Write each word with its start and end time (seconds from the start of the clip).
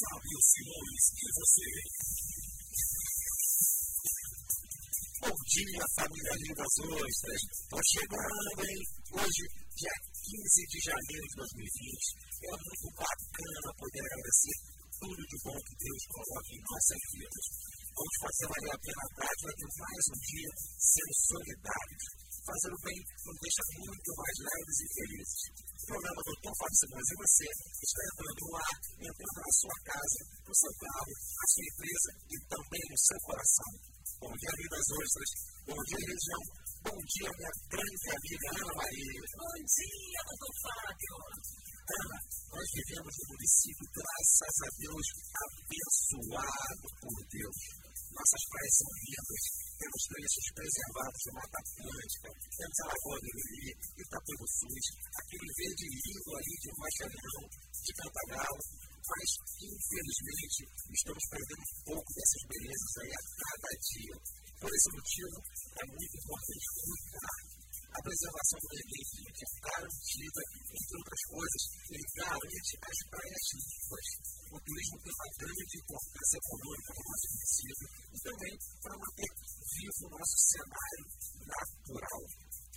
Fábio 0.00 0.40
Simões 0.40 1.04
e 1.12 1.28
você. 1.36 1.68
Bom 5.20 5.36
dia, 5.44 5.84
família 5.92 6.34
Lindas 6.40 6.74
Ostras. 6.88 7.42
Estou 7.52 7.82
chegando, 7.84 8.64
hein? 8.64 8.80
Hoje, 9.12 9.44
dia 9.76 9.96
15 10.24 10.72
de 10.72 10.78
janeiro 10.88 11.26
de 11.28 11.36
2020. 11.36 12.16
É 12.32 12.56
muito 12.56 12.88
bacana 12.96 13.68
poder 13.76 14.00
agradecer 14.00 14.56
tudo 15.04 15.20
de 15.20 15.36
bom 15.44 15.58
que 15.68 15.76
Deus 15.84 16.02
coloca 16.16 16.48
em 16.48 16.64
nossas 16.64 17.02
vidas. 17.12 17.46
Vamos 17.92 18.16
fazer 18.24 18.46
valer 18.56 18.72
a 18.72 18.80
pena 18.80 19.02
a 19.04 19.14
prática 19.20 19.52
de 19.52 19.66
mais 19.84 20.04
um 20.16 20.18
dia 20.32 20.52
sendo 20.80 21.14
solidários. 21.28 22.04
Fazer 22.40 22.72
o 22.72 22.80
bem 22.88 22.98
nos 23.04 23.36
deixa 23.36 23.62
muito 23.76 24.10
mais 24.16 24.36
leves 24.48 24.78
e 24.80 24.86
felizes. 24.96 25.69
O 25.90 25.98
programa 25.98 26.22
Doutor 26.22 26.54
Fábio 26.54 26.78
Simões 26.78 27.08
e 27.10 27.16
você 27.18 27.46
está 27.82 28.00
entrando 28.14 28.42
no 28.46 28.50
ar, 28.62 28.76
entrando 28.94 29.38
na 29.42 29.52
sua 29.58 29.78
casa, 29.90 30.20
no 30.46 30.54
seu 30.54 30.72
carro, 30.86 31.14
na 31.18 31.46
sua 31.50 31.66
empresa 31.66 32.10
e 32.30 32.36
também 32.46 32.84
no 32.94 32.98
seu 33.10 33.18
coração. 33.26 33.70
Bom 34.22 34.32
dia, 34.38 34.54
Lindas 34.54 34.86
Ostras. 34.86 35.30
Bom 35.66 35.80
dia, 35.90 36.02
região. 36.06 36.42
Bom 36.86 36.98
dia, 37.10 37.30
minha 37.34 37.54
grande 37.74 38.06
amiga 38.06 38.46
Ana 38.54 38.70
Maria. 38.70 39.22
Bom 39.34 39.56
dia, 39.66 40.20
doutor 40.30 40.54
Fábio. 40.62 41.14
Ana, 41.90 42.18
nós 42.54 42.66
vivemos 42.70 43.10
no 43.10 43.24
município, 43.34 43.84
graças 43.90 44.56
a 44.62 44.70
Deus, 44.78 45.06
abençoado 45.42 46.86
por 47.02 47.16
Deus. 47.34 47.58
Nossas 48.14 48.42
praias 48.46 48.74
são 48.78 48.90
lindas, 49.10 49.42
temos 49.80 50.02
trechos 50.12 50.46
preservados 50.52 51.20
de 51.24 51.30
Mata 51.32 51.56
Atlântica, 51.56 52.28
temos 52.52 52.78
a 52.80 52.86
Lagoa 52.92 53.18
do 53.24 53.32
Lili, 53.32 53.72
Itapu 53.96 54.32
do 54.36 54.46
SUS, 54.60 54.86
aquele 55.16 55.50
verde 55.56 55.86
lindo 55.88 56.30
ali 56.36 56.54
de 56.60 56.70
Macharão, 56.76 57.42
de 57.48 57.92
Cantagalo, 57.96 58.64
mas 59.08 59.28
infelizmente 59.56 60.60
estamos 60.84 61.24
perdendo 61.32 61.64
um 61.64 61.80
pouco 61.96 62.08
dessas 62.12 62.42
belezas 62.44 62.92
aí 63.00 63.12
a 63.16 63.22
cada 63.40 63.70
dia. 63.80 64.16
Por 64.60 64.68
esse 64.68 64.88
motivo, 64.92 65.36
é 65.80 65.84
muito 65.88 66.14
importante 66.20 66.66
cuidar. 66.76 67.49
A 67.90 68.00
preservação 68.06 68.58
do 68.62 68.68
meio 68.70 68.86
ambiente 68.86 69.42
é 69.42 69.50
garantida, 69.66 70.42
entre 70.70 70.94
outras 70.94 71.22
coisas, 71.26 71.62
ele 71.90 72.08
garante 72.22 72.72
as 72.86 72.98
praias 73.10 73.44
limpas. 73.50 74.06
O 74.46 74.58
turismo 74.62 74.96
tem 75.02 75.10
uma 75.10 75.30
grande 75.42 75.74
importância 75.74 76.38
econômica 76.38 76.90
no 76.94 77.02
nosso 77.10 77.26
município 77.34 77.86
e 78.14 78.18
também 78.22 78.54
para 78.78 78.94
manter 78.94 79.30
vivo 79.74 80.02
o 80.06 80.12
nosso 80.14 80.36
cenário 80.38 81.06
natural. 81.50 82.20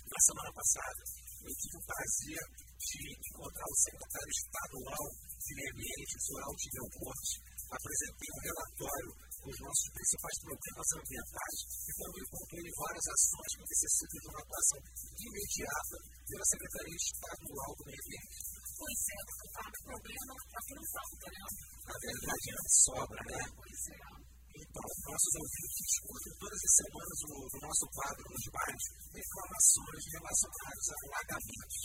Na 0.04 0.20
semana 0.20 0.52
passada, 0.52 1.02
eu 1.46 1.52
tive 1.62 1.76
o 1.78 1.86
prazer 1.86 2.42
de 2.74 2.98
encontrar 3.14 3.68
o 3.70 3.80
secretário 3.86 4.32
estadual 4.34 5.04
de 5.14 5.50
Meio 5.54 5.72
Ambiente, 5.74 6.12
o 6.14 6.22
senhor 6.26 6.42
Aldineu 6.44 6.86
Montes, 6.90 7.32
apresentei 7.70 8.28
um 8.34 8.42
relatório 8.44 9.10
os 9.44 9.58
nossos 9.60 9.88
principais 9.92 10.36
problemas 10.40 10.88
ambientais 10.96 11.58
e 11.84 11.92
também 12.00 12.24
concluí 12.32 12.68
várias 12.80 13.06
ações 13.12 13.50
que 13.54 13.64
necessitam 13.68 14.18
de 14.24 14.28
uma 14.32 14.40
atuação 14.40 14.80
imediata 15.20 15.96
pela 16.24 16.46
Secretaria 16.48 16.96
Estadual 16.96 17.70
do 17.76 17.84
Meio 17.84 18.02
Ambiente. 18.04 18.38
Pois 18.74 19.00
é, 19.04 19.18
o 19.20 19.82
problema 19.84 20.32
aqui 20.34 20.72
não 20.74 20.86
falta, 20.90 21.26
né? 21.30 21.44
Na 21.84 21.96
verdade, 22.00 22.46
não 22.56 22.68
sobra, 22.68 23.20
né? 23.28 23.42
Pois 23.54 23.82
é. 23.92 24.34
Então, 24.54 24.86
nossos 24.86 25.34
ouvintes 25.34 25.82
escutam 25.82 26.32
todas 26.38 26.60
as 26.62 26.74
semanas 26.78 27.18
o, 27.26 27.32
o 27.42 27.58
nosso 27.58 27.86
quadro 27.90 28.24
nos 28.30 28.46
bairros 28.54 28.86
reclamações 29.10 30.02
relacionadas 30.14 30.86
a 30.88 30.96
alagamentos. 31.04 31.82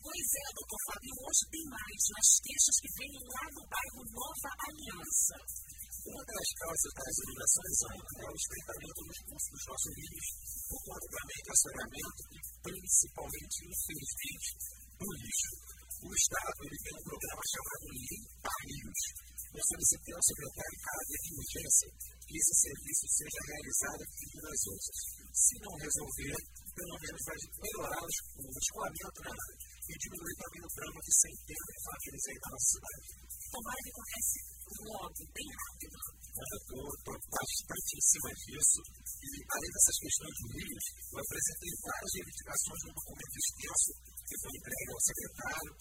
Pois 0.00 0.28
é, 0.32 0.46
doutor 0.56 0.80
Fábio, 0.90 1.12
hoje 1.22 1.44
tem 1.50 1.64
mais 1.70 2.02
nas 2.10 2.28
queixas 2.40 2.76
que 2.82 2.90
vêm 2.98 3.14
lá 3.20 3.44
do 3.52 3.62
bairro 3.68 4.00
Nova 4.10 4.50
Aliança. 4.68 5.36
Uma 6.00 6.24
das 6.24 6.48
causas 6.56 6.92
das 6.96 7.14
inundações 7.20 7.76
é 7.84 8.24
o 8.24 8.36
estreitamento 8.40 9.00
dos 9.04 9.18
cursos 9.20 9.50
dos 9.52 9.64
nossos 9.68 9.92
rios, 10.00 10.26
o 10.72 10.78
controlamento 10.80 11.44
e 11.44 11.52
assoreamento 11.52 12.20
principalmente, 12.64 13.56
infelizmente, 13.68 14.48
do 14.96 15.08
lixo. 15.20 15.52
O 16.00 16.08
Estado 16.08 16.58
ele 16.64 16.80
tem 16.80 16.94
um 16.96 17.04
programa 17.04 17.44
chamado 17.52 17.84
Limpa 17.92 18.54
Rios. 18.64 19.00
Eu 19.50 19.60
solicitei 19.60 20.14
ao 20.16 20.24
secretário 20.24 20.78
Cádia 20.80 21.18
de 21.20 21.30
urgência 21.36 21.88
que 22.24 22.34
esse 22.40 22.54
serviço 22.64 23.04
seja 23.20 23.40
realizado 23.50 24.00
em 24.00 24.40
das 24.40 24.62
outras. 24.72 24.98
Se 25.36 25.54
não 25.60 25.74
resolver, 25.84 26.36
pelo 26.80 26.96
menos 26.96 27.22
vai 27.28 27.38
melhorar 27.60 28.00
o 28.00 28.08
escoamento 28.08 29.20
na 29.20 29.34
área 29.36 29.56
e 29.84 29.92
diminuir 30.00 30.36
também 30.40 30.62
o 30.64 30.74
drama 30.80 31.00
de 31.04 31.12
centenas 31.12 31.68
de 31.76 31.80
famílias 31.84 32.24
aí 32.24 32.38
da 32.40 32.48
nossa 32.56 32.68
cidade. 32.72 33.06
Tomara 33.52 33.80
que 33.84 33.92
comece 34.00 34.38
logo, 34.86 35.20
bem 35.34 35.48
rápido. 35.50 35.98
Eu 36.30 36.56
estou 36.56 37.16
bastante 37.20 37.90
em 37.98 38.04
cima 38.06 38.30
disso. 38.38 38.80
E, 39.20 39.28
além 39.50 39.70
dessas 39.74 39.96
questões 40.00 40.34
jurídicas, 40.40 40.86
eu 41.10 41.18
apresentei 41.20 41.72
várias 41.80 42.12
reivindicações 42.14 42.80
no 42.80 42.92
documento 42.94 43.36
extenso 43.40 43.90
que 44.30 44.36
foi 44.40 44.52
entregue 44.54 44.90
ao 44.94 45.02
secretário, 45.10 45.72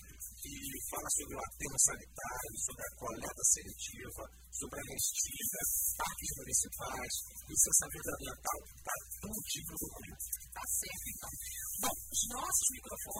que 0.42 0.54
fala 0.90 1.10
sobre 1.14 1.34
o 1.38 1.44
aterro 1.46 1.80
sanitário, 1.80 2.54
sobre 2.66 2.82
a 2.82 2.92
coleta 2.98 3.44
seletiva, 3.46 4.24
sobre 4.50 4.78
a 4.80 4.86
restinga, 4.90 5.62
parques 6.02 6.32
municipais, 6.40 7.14
licenciamento 7.46 8.10
ambiental. 8.10 8.60
Está 8.74 8.96
tudo 9.22 9.38
no 9.38 9.78
documento. 9.80 10.26
Está 10.50 10.64
certo, 10.66 11.06
então. 11.14 11.32
Bom, 11.80 11.96
os 12.10 12.22
nossos 12.34 12.68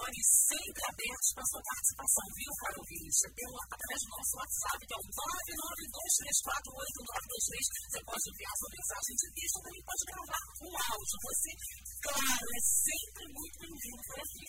microfones 0.10 0.50
sempre 0.50 0.82
abertos 0.90 1.30
para 1.34 1.46
sua 1.46 1.62
participação, 1.62 2.26
viu, 2.34 2.52
caro 2.60 2.82
ouvinte? 2.82 3.30
Pelo, 3.30 3.58
através 3.70 4.02
do 4.02 4.10
nosso 4.10 4.34
WhatsApp, 4.40 4.80
que 4.80 4.94
é 4.94 4.98
o 4.98 5.06
992348923. 5.10 7.70
Você 7.70 8.00
pode 8.10 8.26
enviar 8.30 8.54
sua 8.60 8.72
mensagem 8.74 9.16
de 9.20 9.28
texto, 9.30 9.58
também 9.60 9.84
pode 9.86 10.04
gravar 10.10 10.44
um 10.66 10.74
áudio. 10.90 11.18
Você, 11.20 11.52
claro, 12.10 12.46
é 12.50 12.60
sempre 12.60 13.24
muito 13.30 13.56
bem-vindo 13.60 14.02
por 14.10 14.20
aqui. 14.20 14.46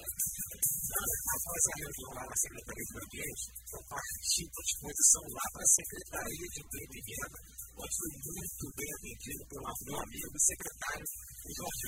Após 0.91 1.63
a 1.71 1.73
reunião 1.77 2.11
lá 2.17 2.25
na 2.27 2.37
Secretaria 2.41 2.87
do 2.91 2.99
Ambiente, 3.01 3.47
eu 3.71 3.81
parti 3.87 4.43
à 4.43 4.61
disposição 4.65 5.23
lá 5.31 5.47
para 5.53 5.63
a 5.63 5.71
Secretaria 5.71 6.47
de 6.51 6.59
Emprego 6.61 6.91
e 6.91 7.01
Renda, 7.05 7.39
onde 7.79 7.95
fui 8.01 8.11
muito 8.11 8.67
bem 8.75 8.91
atendido 8.97 9.47
pelo 9.47 9.71
meu 9.87 9.95
amigo 10.01 10.35
secretário, 10.41 11.05
o 11.05 11.51
Jorge 11.55 11.87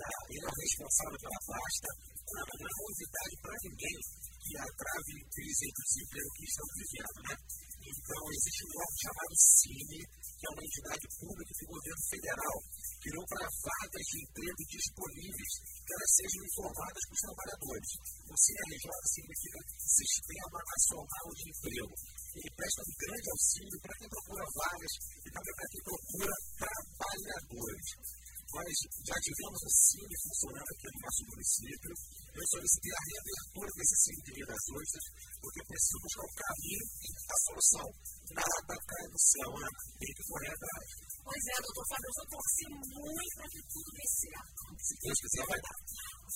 Tá? 0.00 0.08
Ele 0.32 0.40
é 0.40 0.48
responsável 0.48 1.18
pela 1.20 1.40
pasta. 1.44 1.88
Não, 2.30 2.46
não 2.46 2.66
é 2.66 2.74
novidade 2.78 3.34
para 3.42 3.56
ninguém 3.64 3.98
que 4.40 4.56
a 4.56 4.66
trave 4.66 5.14
crise 5.30 5.66
do 5.70 5.82
desemprego 5.82 6.30
que 6.34 6.44
estamos 6.46 6.74
vivendo. 6.80 7.18
Né? 7.26 7.34
Então, 7.80 8.22
existe 8.30 8.62
um 8.64 8.74
órgão 8.76 9.00
chamado 9.00 9.34
CINE, 9.40 10.00
que 10.00 10.44
é 10.46 10.50
uma 10.50 10.64
entidade 10.64 11.06
pública 11.20 11.52
do 11.58 11.66
governo 11.70 12.04
federal, 12.10 12.56
criou 13.00 13.24
para 13.26 13.50
vagas 13.50 14.06
de 14.10 14.16
emprego 14.20 14.62
disponíveis 14.70 15.52
que 15.80 15.92
elas 15.96 16.12
sejam 16.20 16.42
informadas 16.44 17.02
para 17.02 17.16
os 17.16 17.24
trabalhadores. 17.24 17.90
O 18.30 18.34
CNJ 18.36 18.86
significa 19.10 19.58
Sistema 19.80 20.58
Nacional 20.60 21.26
de 21.34 21.44
Emprego. 21.50 21.94
Ele 22.30 22.50
presta 22.54 22.80
um 22.84 22.94
grande 22.94 23.28
auxílio 23.30 23.78
para 23.80 23.96
quem 23.98 24.08
procura 24.08 24.44
vagas 24.54 24.92
e 25.18 25.28
também 25.34 25.54
para 25.58 25.70
quem 25.70 25.82
procura 25.82 26.34
trabalhadores. 26.62 28.19
Nós 28.50 28.66
já 29.06 29.14
tivemos 29.22 29.60
o 29.62 29.70
Cine 29.70 30.16
funcionando 30.26 30.70
aqui 30.74 30.86
no 30.90 31.00
nosso 31.06 31.22
município. 31.30 31.92
Eu 32.34 32.46
solicitei 32.50 32.90
a 32.90 33.02
reabertura 33.06 33.70
desse 33.78 33.96
Cine 34.02 34.22
de 34.26 34.42
das 34.42 34.64
Ostras, 34.74 35.06
porque 35.38 35.60
precisamos 35.70 36.02
buscar 36.02 36.26
o 36.26 36.34
caminho 36.34 36.84
a 37.30 37.36
solução. 37.46 37.86
Nada 38.34 38.74
cai 38.74 39.06
do 39.06 39.20
céu, 39.22 39.50
né? 39.54 39.70
Tem 39.70 40.12
que 40.18 40.24
correr 40.26 40.50
atrás. 40.50 40.86
Pois 41.22 41.44
é, 41.46 41.56
doutor 41.62 41.86
Fábio, 41.90 42.06
eu 42.06 42.10
estou 42.10 42.28
torcendo 42.34 42.78
muito 42.90 43.34
para 43.38 43.48
que 43.54 43.60
tudo 43.70 43.88
dê 43.94 44.06
certo. 44.18 44.60
Se 44.82 44.94
Deus 44.98 45.18
quiser, 45.20 45.46
vai 45.46 45.60
dar. 45.62 45.78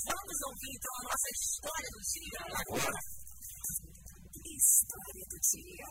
Vamos 0.06 0.38
ouvir 0.54 0.72
então 0.74 0.94
a 0.94 1.02
nossa 1.10 1.28
história 1.34 1.90
do 1.90 2.00
dia. 2.14 2.40
Agora. 2.62 3.00
História 4.54 5.24
do 5.34 5.38
dia. 5.50 5.88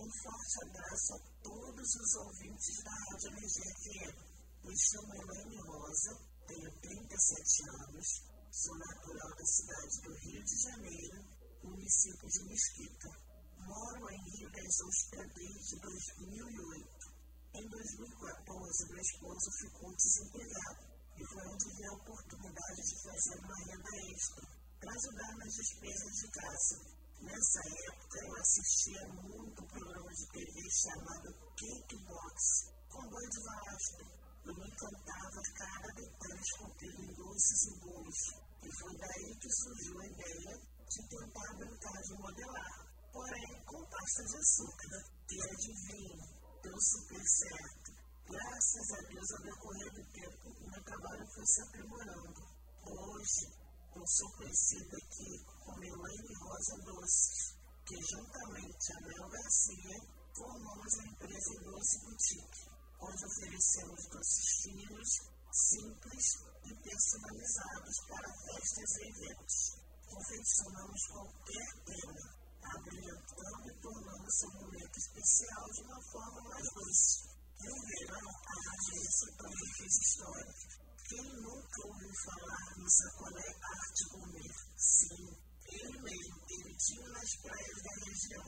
Um 0.00 0.08
forte 0.22 0.56
abraço 0.64 1.12
a 1.14 1.33
todos 1.44 1.94
os 1.94 2.14
ouvintes 2.14 2.82
da 2.82 2.90
Rádio 2.90 3.30
MGFM. 3.32 4.16
Me 4.64 4.74
chamo 4.80 5.14
Elaine 5.14 5.60
Rosa, 5.60 6.16
tenho 6.48 6.70
37 6.80 7.68
anos, 7.68 8.08
sou 8.50 8.74
natural 8.78 9.28
da 9.36 9.44
cidade 9.44 10.00
do 10.00 10.14
Rio 10.24 10.42
de 10.42 10.56
Janeiro, 10.62 11.18
município 11.62 12.28
de 12.30 12.44
Mesquita. 12.48 13.08
Moro 13.58 14.10
em 14.10 14.30
Rio 14.38 14.50
das 14.52 14.80
Ostras 14.88 15.32
desde 15.34 15.80
2008. 15.80 17.14
Em 17.54 17.68
2014, 17.68 18.88
meu 18.88 19.00
esposo 19.00 19.50
ficou 19.60 19.94
desempregado 19.94 20.80
e 21.16 21.24
foi 21.26 21.46
onde 21.46 21.76
vi 21.76 21.84
a 21.84 21.92
oportunidade 21.92 22.82
de 22.82 23.02
fazer 23.02 23.38
uma 23.44 23.56
renda 23.68 23.96
extra 24.10 24.48
para 24.80 24.92
ajudar 24.92 25.36
nas 25.36 25.54
despesas 25.54 26.14
de 26.16 26.28
casa 26.28 27.04
Nessa 27.24 27.60
época 27.88 28.18
eu 28.26 28.36
assistia 28.36 29.08
muito 29.08 29.63
esses 37.34 37.60
símbolos 37.62 38.20
E 38.62 38.70
foi 38.78 38.96
daí 38.96 39.36
que 39.40 39.50
surgiu 39.50 40.00
a 40.00 40.06
ideia 40.06 40.54
de 40.88 41.08
tentar 41.08 41.52
brincar 41.58 42.02
de 42.02 42.14
modelar. 42.14 42.74
Porém, 43.12 43.64
com 43.66 43.84
pasta 43.90 44.22
de 44.24 44.36
açúcar, 44.36 44.88
né, 44.88 45.02
que 45.28 45.40
é 45.40 45.50
adivinha, 45.50 46.26
deu 46.62 46.80
super 46.80 47.22
certo. 47.26 47.92
Graças 48.30 48.90
a 48.92 49.00
Deus, 49.08 49.30
ao 49.32 49.42
decorrer 49.42 49.92
do 49.92 50.04
tempo, 50.12 50.48
o 50.48 50.70
meu 50.70 50.84
trabalho 50.84 51.26
foi 51.34 51.46
se 51.46 51.60
aprimorando. 51.62 52.40
Hoje, 52.86 53.44
eu 53.94 54.06
sou 54.06 54.30
conhecida 54.32 54.96
da 87.82 87.94
região. 88.04 88.44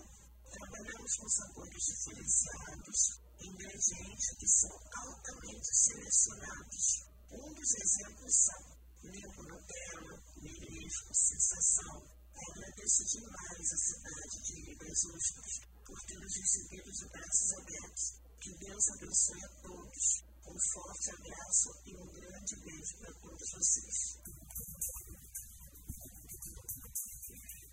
Trabalhamos 0.51 1.17
com 1.17 1.29
sabores 1.29 1.85
diferenciados, 1.85 3.01
ingredientes 3.41 4.31
que 4.39 4.49
são 4.49 4.71
altamente 4.97 5.75
selecionados. 5.75 6.85
Um 7.33 7.53
dos 7.55 7.71
exemplos 7.75 8.35
são 8.45 8.77
limpo 9.11 9.43
Nutella, 9.43 10.23
mirisco, 10.43 11.15
sensação. 11.15 12.03
Agradeço 12.37 13.05
demais 13.05 13.73
a 13.73 13.77
cidade 13.77 14.37
de 14.45 14.55
Ribas 14.63 15.05
Ostras 15.05 15.61
por 15.85 15.99
ter 16.07 16.19
nos 16.21 16.37
recebido 16.37 16.91
de 16.93 17.09
braços 17.09 17.53
abertos. 17.53 18.27
Que 18.41 18.51
Deus 18.59 18.85
abençoe 18.89 19.45
a 19.45 19.49
todos. 19.63 20.07
Um 20.47 20.59
forte 20.73 21.11
abraço 21.11 21.69
e 21.87 21.97
um 21.97 22.07
grande 22.13 22.57
beijo 22.65 22.99
para 22.99 23.13
todos 23.15 23.51
vocês. 23.51 23.97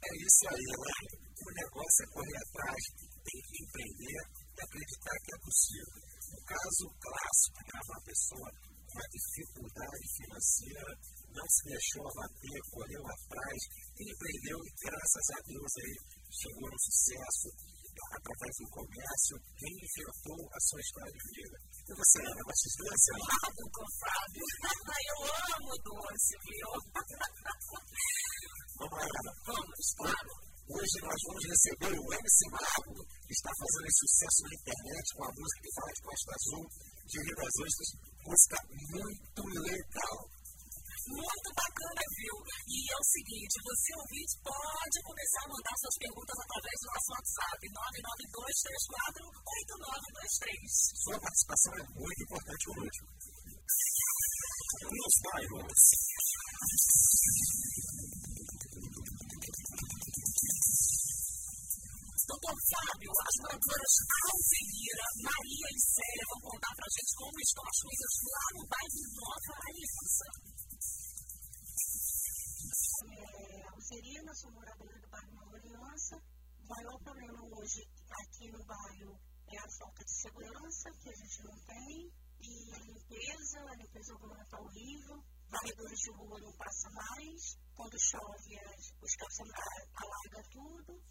É 0.04 0.18
isso 0.18 0.48
aí, 0.50 0.66
né? 1.18 1.23
O 1.44 1.52
negócio 1.52 2.00
é 2.04 2.08
correr 2.08 2.40
atrás, 2.40 2.82
tem 3.20 3.42
que 3.44 3.64
empreender 3.64 4.22
e 4.56 4.62
acreditar 4.64 5.18
que 5.24 5.36
é 5.36 5.40
possível. 5.44 6.00
No 6.32 6.40
caso 6.48 6.86
clássico, 7.04 7.60
né, 7.68 7.80
uma 7.84 8.02
pessoa 8.08 8.48
com 8.88 8.96
uma 8.96 9.08
dificuldade 9.12 10.06
financeira 10.16 10.88
não 11.36 11.48
se 11.50 11.62
deixou 11.68 12.08
abater, 12.08 12.60
correu 12.72 13.04
atrás, 13.04 13.60
empreendeu 14.00 14.60
e, 14.64 14.72
graças 14.88 15.28
a 15.36 15.40
Deus, 15.44 15.72
aí, 15.84 15.96
chegou 16.32 16.70
no 16.72 16.80
sucesso 16.80 17.48
através 18.14 18.54
do 18.58 18.68
comércio, 18.72 19.36
reinventou 19.60 20.42
a 20.48 20.60
sua 20.64 20.80
história 20.80 21.12
de 21.12 21.28
vida. 21.44 21.58
E 21.84 21.94
você, 21.94 22.18
Ana, 22.24 22.42
gosta 22.48 22.70
de 22.70 22.78
doce? 22.88 23.12
Amo 23.14 23.66
com 23.74 23.86
Fábio. 24.00 24.46
Eu 25.12 25.20
amo 25.54 25.74
doce, 25.84 26.34
viu? 26.48 26.72
Vamos 28.80 28.98
lá, 28.98 29.06
Ana. 29.06 29.32
Vamos, 29.46 29.86
claro. 29.98 30.23
Hoje 30.84 31.00
nós 31.00 31.16
vamos 31.24 31.48
receber 31.48 31.96
o 31.96 32.12
MC 32.12 32.44
Marco, 32.52 32.92
que 33.08 33.32
está 33.32 33.48
fazendo 33.56 33.88
sucesso 34.04 34.44
na 34.44 34.52
internet 34.52 35.16
com 35.16 35.24
a 35.24 35.32
música 35.32 35.64
que 35.64 35.72
fala 35.80 35.96
de 35.96 36.04
Costa 36.04 36.32
Azul, 36.36 36.68
de 37.08 37.18
Rio 37.24 37.40
das 37.40 37.56
Ostras. 37.64 37.88
Música 38.28 38.60
muito 38.92 39.44
legal. 39.64 40.16
Muito 41.08 41.50
bacana, 41.56 42.04
viu? 42.20 42.36
E 42.68 42.84
é 42.84 42.98
o 43.00 43.08
seguinte, 43.16 43.64
você 43.64 43.96
ouvinte 43.96 44.36
pode 44.44 44.98
começar 45.08 45.48
a 45.48 45.56
mandar 45.56 45.72
suas 45.80 45.96
perguntas 46.04 46.36
através 46.44 46.76
do 46.84 46.92
nosso 46.92 47.16
WhatsApp, 47.16 47.64
992348923. 50.44 50.68
Sua 51.00 51.16
participação 51.16 51.72
é 51.80 51.84
muito 51.96 52.20
importante 52.28 52.64
hoje. 52.76 53.00
Nos 54.84 55.16
bairros. 55.32 56.03
Fábio, 63.04 63.12
as 63.12 63.36
moradoras 63.44 63.94
Alzenira, 64.32 65.06
Maria 65.28 65.68
e 65.76 65.80
Célia 65.80 66.26
vão 66.32 66.40
contar 66.40 66.74
pra 66.76 66.88
gente 66.88 67.12
como 67.20 67.38
estão 67.44 67.66
as 67.68 67.80
coisas 67.84 68.14
lá 68.32 68.48
no 68.56 68.64
bairro 68.72 69.04
Nova 69.20 69.54
Aliança. 69.68 70.28
É, 73.04 73.68
sou 74.34 74.52
moradora 74.52 75.00
do 75.04 75.10
bairro 75.10 75.34
Nova 75.36 75.58
Aliança. 75.58 76.16
O 76.16 76.68
maior 76.68 76.98
problema 77.04 77.40
hoje 77.60 77.82
aqui 78.24 78.52
no 78.52 78.64
bairro 78.64 79.20
é 79.52 79.58
a 79.60 79.70
falta 79.80 80.04
de 80.04 80.14
segurança, 80.24 80.88
que 81.04 81.10
a 81.10 81.16
gente 81.20 81.44
não 81.44 81.58
tem, 81.68 82.08
e 82.40 82.52
a 82.72 82.80
limpeza, 82.88 83.60
a 83.68 83.76
limpeza 83.76 84.14
urbana 84.16 84.44
está 84.44 84.58
horrível, 84.60 85.20
varredores 85.52 86.00
de 86.00 86.12
rua 86.12 86.40
não 86.40 86.54
passa 86.56 86.90
mais, 86.90 87.60
quando 87.76 88.00
chove 88.00 88.56
os 89.04 89.16
calçamares 89.16 89.92
alaga 89.92 90.42
tudo. 90.52 91.04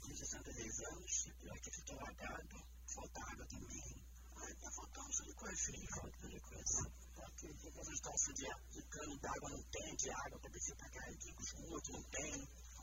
Tenho 0.00 0.16
66 0.16 0.80
anos, 0.80 1.26
e 1.26 1.50
aqui 1.50 1.70
fica 1.70 1.92
alagado, 1.94 2.56
falta 2.94 3.20
água 3.32 3.46
também. 3.46 4.08
Aí 4.36 4.54
tá 4.54 4.70
faltando 4.70 5.10
de 5.24 5.34
coisa, 5.34 5.56
frio, 5.56 5.88
falta 5.94 6.08
monte 6.08 6.34
de 6.34 6.40
coisa. 6.40 6.92
Aqui 7.18 7.54
tem 7.54 7.80
as 7.80 7.88
instalações 7.88 8.36
de, 8.38 8.46
de 8.70 8.82
cano 8.88 9.18
d'água 9.18 9.50
não 9.50 9.62
tem, 9.62 9.96
de 9.96 10.10
água 10.10 10.38
para 10.40 10.50
descer 10.50 10.76
pra 10.76 10.90
cá, 10.90 11.04
com 11.04 11.42
esgoto 11.42 11.92
não 11.92 12.02
tem. 12.10 12.34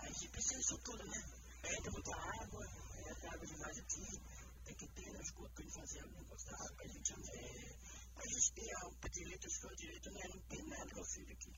Aí 0.01 0.09
a 0.09 0.13
gente 0.13 0.29
precisa 0.29 0.59
disso 0.59 0.77
tudo, 0.79 1.03
né? 1.05 1.23
É, 1.63 1.81
tem 1.81 1.91
muita 1.91 2.15
água, 2.15 2.65
é, 2.65 3.27
água 3.27 3.45
demais 3.47 3.77
aqui, 3.79 4.21
tem 4.65 4.75
que 4.75 4.87
ter 4.87 5.21
esgoto 5.21 5.53
pra 5.53 5.63
gente 5.63 5.75
fazer 5.75 6.03
o 6.03 6.11
negócio 6.11 6.47
da 6.51 6.57
água, 6.57 6.83
a 6.83 6.87
gente 6.87 7.13
é, 7.13 7.75
a 8.15 8.27
gente 8.27 8.53
tem 8.53 8.73
a, 8.73 8.87
o 8.87 9.09
direito, 9.09 9.47
a 9.47 9.75
direito, 9.75 10.11
né? 10.11 10.27
Não 10.33 10.41
tem 10.47 10.63
nada 10.67 10.93
meu 10.93 11.05
filho 11.05 11.31
aqui. 11.31 11.53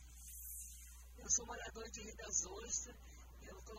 Eu 1.18 1.30
sou 1.32 1.46
moradora 1.46 1.90
de 1.90 2.02
Rio 2.02 2.16
das 2.16 2.46
Ostras, 2.46 2.96
eu 3.48 3.58
estou 3.60 3.78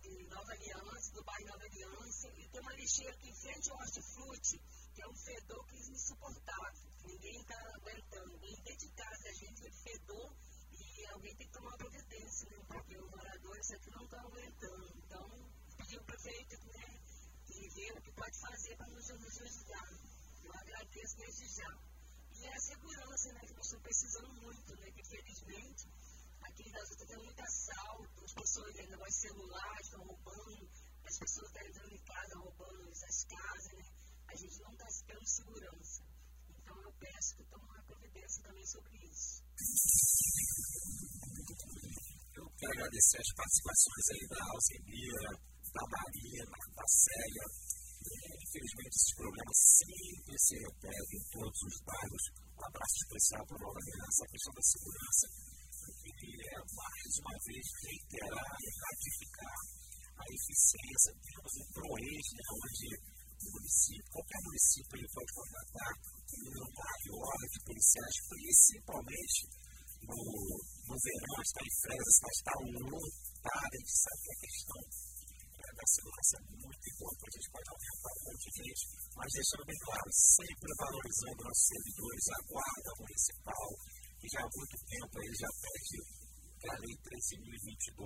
de 0.00 0.26
Nova 0.28 0.52
Aliança, 0.52 1.12
do 1.12 1.24
bairro 1.24 1.48
Nova 1.48 1.64
Aliança, 1.64 2.28
e 2.38 2.48
tem 2.48 2.60
uma 2.60 2.72
lixeira 2.74 3.12
aqui 3.12 3.28
em 3.28 3.34
frente 3.34 3.70
ao 3.70 3.76
hortifruti, 3.78 4.58
que 4.94 5.02
é 5.02 5.08
um 5.08 5.14
fedor 5.14 5.66
que 5.66 5.76
é 5.76 5.80
insuportável. 5.80 6.72
Ninguém 7.04 7.40
está 7.40 7.56
aguentando. 7.74 8.46
E 8.46 8.56
dentro 8.62 8.86
de 8.86 8.94
casa 8.94 9.28
a 9.28 9.32
gente 9.32 9.66
é 9.66 9.70
fedor 9.70 10.36
e 10.72 11.06
alguém 11.06 11.36
tem 11.36 11.46
que 11.46 11.52
tomar 11.52 11.76
providência, 11.76 12.48
né? 12.50 12.64
Porque 12.66 12.96
os 12.96 13.10
moradores 13.10 13.70
aqui 13.72 13.90
não 13.90 14.04
estão 14.04 14.20
aguentando. 14.20 14.92
Então, 14.96 15.28
pedir 15.76 15.98
ao 15.98 16.04
prefeito, 16.04 16.56
né? 16.66 17.00
E 17.48 17.68
ver 17.74 17.92
o 17.92 18.02
que 18.02 18.12
pode 18.12 18.40
fazer 18.40 18.76
para 18.76 18.88
nos 18.88 19.08
nos 19.08 19.40
ajudar. 19.42 19.88
Eu 20.44 20.52
agradeço 20.52 21.16
desde 21.16 21.46
já. 21.56 21.78
E 22.32 22.46
a 22.48 22.60
segurança, 22.60 23.32
né? 23.32 23.40
Que 23.40 23.54
nós 23.54 23.66
estamos 23.66 23.82
precisando 23.82 24.32
muito, 24.42 24.76
né? 24.76 24.90
Que 24.92 25.02
nas 26.80 26.90
outras 26.90 27.08
tem 27.08 27.18
muito 27.20 27.40
assalto, 27.40 28.24
as 28.24 28.32
pessoas 28.32 28.72
têm 28.72 28.88
negócio 28.88 29.20
celular, 29.20 29.76
estão 29.80 30.00
roubando, 30.00 30.64
as 31.04 31.18
pessoas 31.20 31.46
estão 31.52 31.68
entrando 31.68 31.92
em 31.92 32.04
casa 32.08 32.38
roubando 32.40 32.88
as 32.88 33.18
casas, 33.28 33.72
né? 33.76 33.84
A 34.24 34.34
gente 34.40 34.56
não 34.64 34.72
está 34.72 34.88
tendo 35.04 35.26
segurança. 35.28 36.00
Então 36.48 36.76
eu 36.80 36.92
peço 36.96 37.36
que 37.36 37.44
tomem 37.52 37.68
uma 37.68 37.84
providência 37.84 38.42
também 38.44 38.66
sobre 38.66 38.96
isso. 38.96 39.44
Eu 42.32 42.46
quero 42.56 42.72
agradecer 42.72 43.20
as 43.20 43.32
participações 43.36 44.04
aí 44.08 44.24
da 44.30 44.40
Alzemira, 44.40 45.30
da 45.76 45.84
Marina, 45.84 46.56
da 46.80 46.86
Célia. 46.88 47.44
É, 48.00 48.32
infelizmente, 48.40 48.96
esses 48.96 49.14
problemas 49.20 49.56
sempre 49.60 50.34
se 50.40 50.56
repetem 50.56 51.18
em 51.20 51.24
todos 51.28 51.60
os 51.60 51.76
bairros. 51.84 52.24
Um 52.56 52.64
abraço 52.64 52.96
especial 53.04 53.44
para 53.44 53.56
a 53.56 53.60
Nova 53.60 53.78
Aliança, 53.84 54.24
a 54.24 54.32
questão 54.32 54.52
da 54.56 54.64
segurança. 54.64 55.49
Queria, 56.30 56.62
mais 56.62 57.10
uma 57.26 57.34
vez, 57.42 57.66
reiterar 57.82 58.54
e 58.62 58.68
ratificar 58.70 59.60
a 60.14 60.24
eficiência. 60.30 61.10
Temos 61.26 61.52
um 61.58 61.66
PROES, 61.74 62.26
né, 62.38 62.46
onde 62.54 62.86
o 62.94 63.46
município, 63.50 64.14
qualquer 64.14 64.40
município 64.46 64.94
ele 64.94 65.10
pode 65.10 65.30
contratar 65.34 65.90
um 65.90 66.38
milionário, 66.38 67.18
hora 67.18 67.46
de 67.50 67.58
policiais, 67.66 68.16
principalmente 68.30 69.42
no, 70.06 70.18
no 70.86 70.96
verão, 71.02 71.34
as 71.34 71.50
tarifas 71.50 71.98
está 71.98 72.54
lotada, 72.62 73.74
a 73.74 73.80
gente 73.82 73.96
sabe 73.98 74.18
que 74.22 74.30
a 74.30 74.40
questão 74.46 74.80
é, 74.86 75.68
da 75.74 75.86
segurança 75.90 76.34
é 76.38 76.42
muito 76.46 76.84
importante, 76.94 77.34
a 77.34 77.40
gente 77.42 77.50
pode 77.58 77.68
aumentar 77.74 78.12
um 78.14 78.22
monte 78.30 78.46
de 78.46 78.60
gente, 78.70 78.82
mas 79.18 79.28
deixando 79.34 79.64
bem 79.66 79.80
claro, 79.82 80.08
sempre 80.14 80.70
valorizando 80.78 81.42
nossos 81.42 81.66
servidores, 81.74 82.24
a 82.30 82.40
guarda 82.54 82.90
municipal, 83.02 83.68
que 84.14 84.26
já 84.30 84.40
há 84.46 84.50
muito 84.54 84.76
tempo 84.86 85.14
aí 85.18 85.30
já 85.34 85.50
pede 85.58 86.19
que 86.60 86.68
a 86.68 86.76
lei 86.76 86.94
13.022 87.00 88.04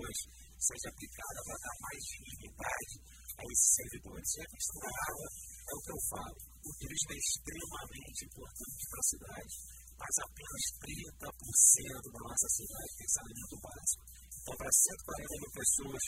seja 0.63 0.87
aplicada 0.87 1.39
para 1.43 1.59
dar 1.59 1.77
mais 1.83 2.03
dignidade 2.07 2.95
a 3.35 3.43
esses 3.51 3.71
servidores. 3.75 4.29
E 4.31 4.41
a 4.41 4.53
questão 4.55 4.79
da 4.79 4.93
água 4.95 5.27
é 5.35 5.73
o 5.75 5.83
que 5.83 5.93
eu 5.93 6.03
falo. 6.15 6.39
O 6.63 6.71
turismo 6.79 7.11
é 7.11 7.19
extremamente 7.19 8.21
importante 8.31 8.83
para 8.87 9.03
a 9.03 9.11
cidade, 9.11 9.55
mas 9.99 10.15
apenas 10.23 10.63
30% 10.87 12.07
da 12.15 12.21
nossa 12.31 12.49
cidade 12.55 12.91
tem 12.95 13.09
saneamento 13.11 13.57
básico. 13.59 14.03
Então, 14.45 14.55
para 14.61 14.71
140 14.71 15.41
mil 15.41 15.53
pessoas 15.57 16.03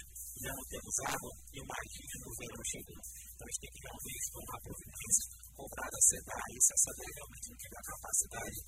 já 0.44 0.52
não 0.52 0.66
temos 0.68 0.94
água, 1.08 1.32
imagine 1.56 2.14
no 2.20 2.30
verão 2.36 2.62
chegando. 2.68 3.06
Então, 3.32 3.42
a 3.42 3.50
gente 3.50 3.62
tem 3.64 3.72
que 3.72 3.82
realmente 3.86 4.26
tomar 4.36 4.58
providência, 4.60 5.24
comprar 5.56 5.88
da 5.88 6.00
SEDAI, 6.04 6.52
se 6.60 6.72
a 6.76 6.78
SEDAI 6.84 7.10
realmente 7.16 7.46
não 7.48 7.58
tiver 7.64 7.80
a 7.80 7.90
capacidade 7.96 8.58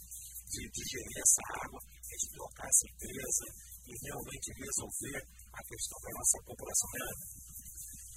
de 0.49 0.62
digerir 0.73 1.17
essa 1.21 1.43
água, 1.64 1.81
é 1.85 2.17
de 2.17 2.26
colocar 2.37 2.67
essa 2.69 2.87
empresa 2.88 3.47
e 3.88 3.93
realmente 4.05 4.49
resolver 4.57 5.21
a 5.52 5.62
questão 5.64 5.99
da 6.00 6.11
nossa 6.12 6.38
população 6.45 6.88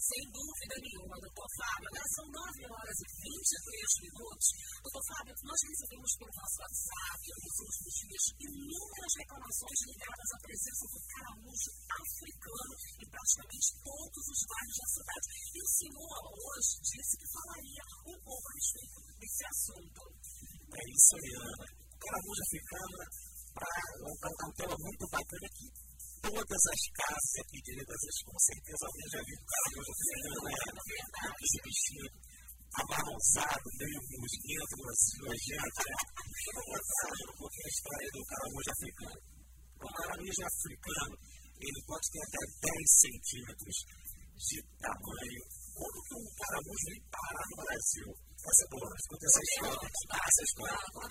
sem 0.01 0.27
dúvida 0.33 0.75
nenhuma, 0.81 1.15
doutor 1.23 1.47
Fábio. 1.55 1.87
Agora 1.87 2.09
são 2.11 2.25
9 2.25 2.73
horas 2.73 2.97
e 2.99 3.07
23 3.21 4.11
minutos. 4.11 4.45
Doutor 4.81 5.03
Fábio, 5.07 5.33
nós 5.45 5.59
recebemos 5.61 6.11
pelo 6.19 6.33
nosso 6.35 6.57
WhatsApp 6.57 7.21
nos 7.31 7.57
últimos 7.61 7.95
dias 8.01 8.25
inúmeras 8.41 9.13
reclamações 9.21 9.79
ligadas 9.87 10.29
à 10.35 10.37
presença 10.41 10.83
do 10.91 10.99
caramujo 11.05 11.71
africano 12.01 12.73
em 12.97 13.07
praticamente 13.07 13.69
todos 13.85 14.23
os 14.25 14.41
bairros 14.51 14.77
da 14.81 14.87
cidade. 14.89 15.25
E 15.31 15.59
o 15.61 15.69
senhor 15.79 16.17
hoje 16.27 16.71
disse 16.81 17.13
que 17.15 17.27
falaria 17.31 17.83
um 18.09 18.17
pouco 18.25 18.45
a 18.49 18.53
respeito 18.57 18.97
desse 19.21 19.43
assunto. 19.47 20.01
É 20.75 20.83
isso 20.91 21.13
aí, 21.13 21.31
Ana. 21.39 21.80
O 22.01 22.05
caramujo 22.09 22.41
africano, 22.41 22.97
para 23.53 24.47
um 24.49 24.53
tema 24.57 24.75
muito 24.79 25.05
bacana 25.05 25.45
aqui 25.45 25.69
todas 26.21 26.63
as 26.73 26.81
casas 26.97 27.33
aqui 27.45 27.61
de 27.61 27.71
Letras, 27.77 28.17
com 28.25 28.39
certeza 28.41 28.81
alguém 28.89 29.07
já 29.09 29.21
viu 29.21 29.37
o 29.37 29.45
caramujo 29.45 29.91
africano, 29.91 30.39
né? 30.41 30.57
Esse 31.41 31.57
bichinho 31.61 32.07
amarronzado, 32.81 33.67
meio 33.77 33.99
musguento, 34.17 34.73
nojento, 34.81 35.81
né? 35.85 35.97
Eu 36.41 36.53
vou 36.57 36.65
contar 36.73 37.13
um 37.21 37.37
pouquinho 37.37 37.65
a 37.65 37.73
história 37.73 38.09
do 38.13 38.21
caramujo 38.25 38.71
africano. 38.71 39.19
O 39.81 39.89
caramujo 39.93 40.41
africano, 40.41 41.15
ele 41.61 41.81
pode 41.85 42.05
ter 42.09 42.21
até 42.25 42.41
10 42.65 42.81
centímetros 42.97 43.77
de 44.41 44.57
tamanho. 44.81 45.43
Como 45.77 45.97
que 46.01 46.13
um 46.17 46.27
caramujo 46.33 46.85
vem 46.89 47.01
parar 47.13 47.45
no 47.45 47.57
Brasil? 47.61 48.30
Essa 48.41 48.65
é 48.65 48.69
boa, 48.73 48.89
escuta 48.97 49.25
essa 49.29 49.41
história. 49.45 49.85
Essa 49.85 50.43
história. 50.49 50.73
Ah, 50.73 51.05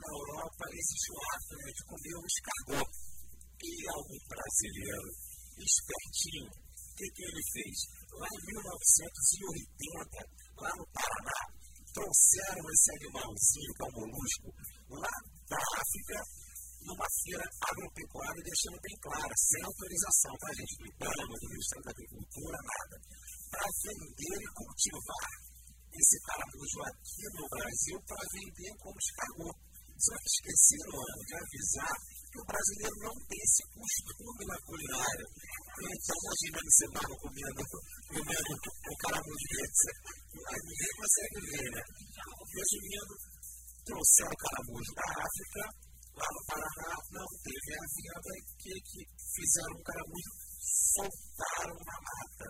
na 0.00 0.10
Europa 0.16 0.64
existe 0.72 1.08
um 1.12 1.20
hábito 1.20 1.52
de 1.68 1.82
comer 1.84 2.16
um 2.16 2.24
escargot 2.24 2.88
e 3.60 3.72
algum 3.92 4.18
brasileiro 4.24 5.08
espertinho, 5.60 6.48
o 6.48 6.94
que, 6.96 7.06
que 7.12 7.24
ele 7.28 7.44
fez? 7.52 7.76
Lá 8.16 8.24
em 8.24 8.40
1980, 8.40 10.16
lá 10.64 10.72
no 10.80 10.86
Paraná, 10.96 11.40
trouxeram 11.92 12.64
esse 12.72 12.88
animalzinho, 13.04 13.72
que 13.76 13.82
é 13.84 13.86
um 13.86 13.96
molusco, 14.00 14.48
lá 14.96 15.14
da 15.44 15.60
África, 15.76 16.18
numa 16.88 17.08
feira 17.20 17.44
agropecuária, 17.68 18.42
deixando 18.48 18.80
bem 18.80 18.96
claro, 19.04 19.34
sem 19.36 19.60
autorização 19.60 20.32
para 20.40 20.50
a 20.52 20.56
gente 20.56 20.74
do 20.80 20.86
IBAMA, 20.88 21.34
do 21.36 21.48
Ministério 21.52 21.84
da 21.84 21.92
Agricultura, 21.92 22.58
nada, 22.64 22.96
para 23.52 23.68
vender 23.84 24.38
e 24.40 24.48
cultivar 24.56 25.53
esse 25.94 26.18
caramujo 26.26 26.78
aqui 26.82 27.24
no 27.34 27.44
Brasil 27.48 27.96
para 28.06 28.22
vender 28.34 28.72
como 28.78 28.98
escargot. 28.98 29.56
Só 29.94 30.14
que 30.18 30.26
esqueceram 30.26 31.00
de 31.22 31.34
avisar 31.38 31.94
que 32.34 32.40
o 32.42 32.44
brasileiro 32.50 32.96
não 32.98 33.14
tem 33.30 33.38
esse 33.38 33.62
costume 33.70 34.42
na 34.42 34.58
culinária. 34.66 35.26
Então, 35.74 36.16
imaginando 36.18 36.70
você 36.74 36.84
estava 36.90 37.14
comendo, 37.14 37.62
comendo 38.10 38.50
um 38.58 38.96
caramujo 39.06 39.46
desse. 39.54 39.90
Aí 40.34 40.60
ninguém 40.66 40.92
consegue 40.98 41.38
ver, 41.46 41.68
né? 41.78 41.82
Resumindo, 42.54 43.14
trouxeram 43.86 44.34
o 44.34 44.42
caramujo 44.42 44.92
da 44.98 45.06
África, 45.14 45.62
lá 46.14 46.28
no 46.34 46.42
Paraná, 46.46 46.90
não 47.14 47.28
teve 47.38 47.70
a 47.70 47.84
venda, 47.94 48.32
que, 48.58 48.72
que 48.82 49.00
fizeram 49.30 49.74
um 49.78 49.82
caramujo, 49.86 50.32
soltaram 50.58 51.76
na 51.86 51.96
mata. 52.02 52.48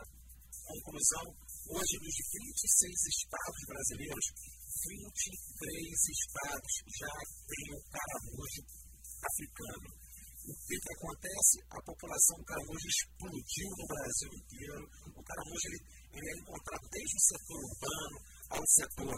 Conclusão, 0.65 1.25
hoje 1.71 1.97
nos 1.97 2.17
26 2.29 2.93
estados 3.09 3.61
brasileiros, 3.65 4.27
23 4.85 6.09
estados 6.13 6.73
já 6.93 7.15
têm 7.49 7.69
o 7.73 7.81
caramujo 7.89 8.63
africano. 9.25 9.89
O 10.45 10.53
que, 10.69 10.77
que 10.77 10.93
acontece? 10.93 11.57
A 11.73 11.81
população 11.81 12.37
caramujo 12.45 12.85
explodiu 12.85 13.69
no 13.81 13.87
Brasil 13.89 14.31
inteiro. 14.37 14.85
O 15.17 15.23
caramujo 15.25 15.67
ele, 15.73 15.81
ele 16.13 16.29
é 16.29 16.35
encontrado 16.37 16.85
desde 16.93 17.17
o 17.17 17.27
setor 17.33 17.61
urbano 17.65 18.17
ao 18.53 18.65
setor 18.69 19.17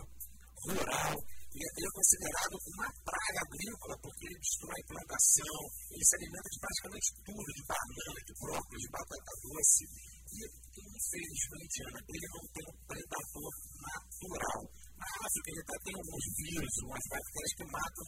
rural. 0.70 1.16
E 1.50 1.58
é, 1.58 1.68
é 1.72 1.90
considerado 1.90 2.54
uma 2.62 2.88
praga 3.02 3.40
agrícola 3.42 3.94
porque 3.98 4.26
ele 4.28 4.38
destrói 4.38 4.80
plantação, 4.86 5.56
ele 5.90 6.04
se 6.04 6.14
alimenta 6.14 6.48
de 6.52 6.58
praticamente 6.62 7.08
tudo, 7.26 7.50
de 7.56 7.62
banana, 7.66 8.20
de 8.22 8.34
brócolis, 8.38 8.82
de 8.86 8.90
batata 8.92 9.32
doce. 9.42 9.84
E, 10.26 10.42
infelizmente, 10.76 11.76
Ana, 11.86 12.00
ele 12.06 12.28
não 12.34 12.44
tem 12.50 12.64
um 12.66 12.78
predador 12.86 13.52
natural. 13.78 14.60
Na 14.96 15.08
África, 15.22 15.48
ele 15.50 15.62
até 15.62 15.76
tem 15.86 15.94
alguns 15.94 16.26
vírus, 16.40 16.72
umas 16.82 17.04
bactérias 17.10 17.52
que 17.56 17.66
matam 17.70 18.06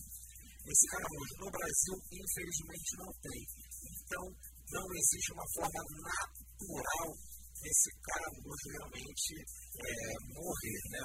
esse 0.69 0.87
caramujo 0.93 1.35
no 1.41 1.49
Brasil, 1.49 1.97
infelizmente, 2.13 2.91
não 3.01 3.11
tem. 3.25 3.41
Então, 3.89 4.25
não 4.69 4.87
existe 4.93 5.33
uma 5.33 5.49
forma 5.57 5.81
natural 5.81 7.09
desse 7.57 7.91
caramujo 8.05 8.67
realmente 8.77 9.33
é, 9.41 9.95
morrer. 10.37 10.81
Né? 10.93 11.05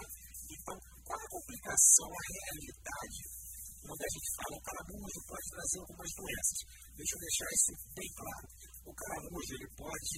Então, 0.52 0.76
qual 1.08 1.20
a 1.20 1.32
complicação, 1.32 2.10
a 2.12 2.24
realidade, 2.28 3.20
quando 3.88 4.04
a 4.04 4.12
gente 4.12 4.30
fala 4.36 4.54
o 4.60 4.66
caramujo 4.68 5.20
pode 5.28 5.48
trazer 5.48 5.80
algumas 5.80 6.12
doenças? 6.12 6.60
Deixa 6.94 7.14
eu 7.16 7.24
deixar 7.24 7.50
isso 7.56 7.72
bem 7.96 8.10
claro. 8.20 8.48
O 8.84 8.94
caramujo 8.94 9.52
ele 9.56 9.70
pode 9.80 10.18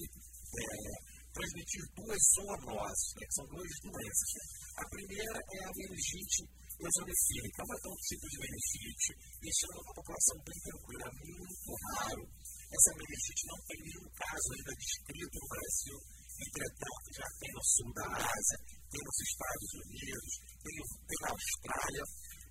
é, 0.56 1.16
transmitir 1.36 1.84
duas 1.92 2.22
zoonoses, 2.32 3.08
né, 3.16 3.22
que 3.28 3.36
são 3.36 3.46
duas 3.52 3.72
doenças. 3.84 4.30
A 4.76 4.84
primeira 4.88 5.36
é 5.36 5.60
a 5.68 5.72
meningite 5.76 6.40
eosinofílica, 6.76 7.60
mas 7.68 7.80
é 7.84 7.88
um 7.88 8.00
tipo 8.04 8.24
de 8.28 8.36
meningite, 8.40 9.10
deixando 9.40 9.76
é 9.76 9.80
uma 9.80 9.96
população 9.96 10.36
bem 10.44 10.58
tranquila, 10.64 11.06
muito 11.12 11.70
raro. 11.96 12.24
Essa 12.66 12.90
meningite 12.96 13.42
não 13.48 13.58
tem 13.68 13.78
nenhum 13.84 14.08
caso 14.16 14.46
ainda 14.56 14.72
descrito 14.76 15.36
no 15.36 15.48
Brasil, 15.52 15.96
entretanto, 16.36 17.06
já 17.16 17.28
tem 17.40 17.50
no 17.52 17.64
sul 17.64 17.90
da 17.96 18.06
Ásia, 18.16 18.58
tem 18.66 19.02
nos 19.04 19.18
Estados 19.24 19.70
Unidos, 19.76 20.30
tem, 20.60 20.76
tem 20.76 21.18
na 21.20 21.30
Austrália. 21.32 22.04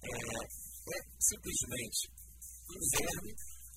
É, 0.06 0.18
é 0.86 1.00
simplesmente 1.18 2.02
um 2.70 2.82
verme 2.98 3.32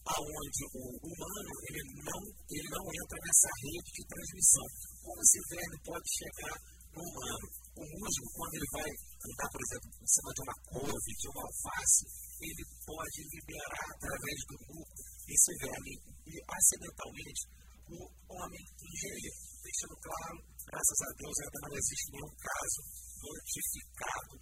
aonde 0.09 0.63
o 0.73 0.85
humano 1.05 1.53
ele 1.69 1.83
não, 2.01 2.21
ele 2.49 2.69
não 2.73 2.85
entra 2.89 3.19
nessa 3.21 3.51
rede 3.61 3.91
de 3.93 4.05
transmissão. 4.09 4.67
Como 5.05 5.21
esse 5.21 5.41
verme 5.53 5.77
pode 5.85 6.09
chegar 6.09 6.57
no 6.97 7.03
humano? 7.05 7.47
O 7.77 7.85
musgo, 7.85 8.27
quando 8.33 8.55
ele 8.57 8.71
vai 8.73 8.91
andar, 8.91 9.49
por 9.53 9.63
exemplo, 9.69 9.89
em 10.01 10.09
cima 10.09 10.31
de 10.33 10.41
uma 10.43 10.57
couve, 10.65 11.11
de 11.13 11.29
uma 11.29 11.43
alface, 11.45 12.05
ele 12.41 12.65
pode 12.89 13.19
liberar 13.37 13.85
através 13.93 14.39
do 14.49 14.57
muco 14.73 14.99
esse 15.29 15.53
verme 15.61 15.93
e 16.27 16.35
acidentalmente 16.49 17.43
o 17.89 17.99
homem 18.33 18.63
ingerir. 18.65 19.35
Deixando 19.61 19.97
claro, 20.01 20.39
graças 20.65 21.01
a 21.05 21.11
Deus 21.21 21.37
ainda 21.45 21.61
não 21.69 21.75
existe 21.77 22.07
nenhum 22.13 22.33
caso 22.41 22.81
notificado 23.21 24.35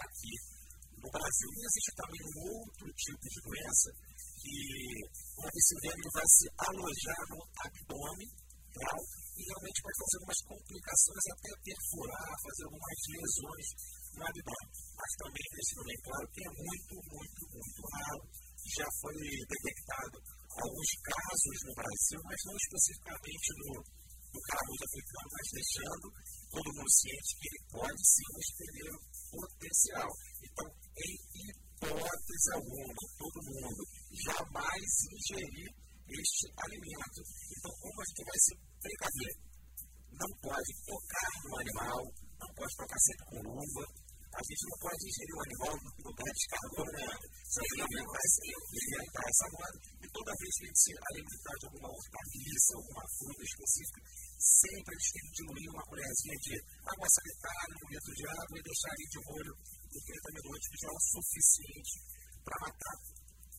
aqui 0.00 0.34
no 0.96 1.08
Brasil. 1.12 1.48
E 1.52 1.60
existe 1.68 1.92
também 1.96 2.22
um 2.24 2.36
outro 2.56 2.86
tipo 2.96 3.24
de 3.28 3.40
doença 3.44 3.88
que 4.44 5.56
esse 5.56 5.74
verme 5.80 6.08
vai 6.12 6.28
se 6.28 6.46
alojar 6.68 7.22
no 7.32 7.40
abdômen 7.64 8.28
e 8.74 9.42
realmente 9.48 9.82
pode 9.82 9.98
fazer 10.02 10.16
algumas 10.18 10.40
complicações, 10.50 11.24
até 11.30 11.50
perfurar, 11.62 12.30
fazer 12.42 12.64
algumas 12.64 13.00
lesões 13.06 13.66
no 14.14 14.22
abdômen. 14.24 14.68
Mas 14.98 15.10
também 15.14 15.46
deixando 15.54 15.84
bem 15.88 16.00
claro 16.04 16.26
que 16.34 16.42
é 16.44 16.50
muito, 16.54 16.94
muito, 17.06 17.40
muito 17.54 17.80
raro. 17.94 18.22
Já 18.74 18.88
foi 19.00 19.14
detectado 19.14 20.16
alguns 20.58 20.90
casos 21.04 21.56
no 21.66 21.74
Brasil, 21.74 22.20
mas 22.24 22.38
não 22.46 22.56
especificamente 22.56 23.48
no, 23.58 23.70
no 23.78 24.40
caramujo 24.48 24.84
africano, 24.84 25.28
mas 25.34 25.46
deixando 25.54 26.06
todo 26.50 26.74
mundo 26.74 26.90
ciente 26.94 27.30
que 27.38 27.46
ele 27.46 27.62
pode 27.74 28.02
sim 28.02 28.28
ter 28.58 28.74
potencial. 29.30 30.10
Então, 30.42 30.66
em 30.98 31.14
hipótese 31.44 32.48
alguma, 32.54 33.02
todo 33.18 33.38
mundo 33.50 33.82
jamais 34.22 34.90
ingerir 35.10 35.70
este 36.06 36.46
alimento. 36.56 37.20
Então, 37.58 37.72
como 37.80 38.00
a 38.00 38.04
gente 38.04 38.22
vai 38.24 38.38
se 38.38 38.52
precaver? 38.80 39.34
Não 40.14 40.30
pode 40.38 40.70
tocar 40.86 41.32
no 41.48 41.58
animal, 41.58 42.02
não 42.38 42.50
pode 42.54 42.72
tocar 42.76 43.00
sempre 43.02 43.24
com 43.26 43.38
luva, 43.42 43.84
a 44.34 44.42
gente 44.50 44.66
não 44.66 44.78
pode 44.82 45.02
ingerir 45.06 45.34
o 45.34 45.44
animal 45.46 45.74
no 45.78 46.10
lugar 46.10 46.32
de 46.34 46.44
carbono, 46.50 46.90
né? 46.90 47.14
Isso 47.14 47.58
aí 47.62 47.86
não 47.86 48.06
vai 48.10 48.26
se 48.34 48.46
alimentar 48.50 49.26
essa 49.30 49.46
moda. 49.54 49.76
E 50.02 50.06
toda 50.10 50.38
vez 50.42 50.50
que 50.54 50.64
a 50.64 50.66
gente 50.66 50.82
se 50.82 50.92
alimentar 50.94 51.54
de 51.54 51.66
alguma 51.70 51.90
hortaliça, 51.94 52.70
alguma 52.74 53.04
fruta 53.14 53.42
específica, 53.46 54.00
sempre 54.38 54.90
a 54.90 54.98
gente 54.98 55.12
tem 55.14 55.22
que 55.22 55.34
diluir 55.38 55.68
uma 55.70 55.84
colherzinha 55.86 56.38
de 56.42 56.54
água 56.82 57.08
sanitária, 57.14 57.74
um 57.78 57.90
litro 57.94 58.12
de 58.14 58.24
água 58.26 58.54
e 58.58 58.62
deixar 58.66 58.90
ali 58.90 59.06
de 59.06 59.20
molho 59.22 59.54
por 59.54 60.00
30 60.02 60.30
minutos, 60.34 60.66
que 60.66 60.78
já 60.82 60.88
é 60.90 60.94
o 60.94 61.02
suficiente 61.14 61.94
para 62.42 62.56
matar. 62.58 63.13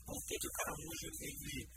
Por 0.05 0.19
que, 0.25 0.35
que 0.37 0.47
o 0.47 0.55
caramujo 0.55 1.05
ele 1.19 1.67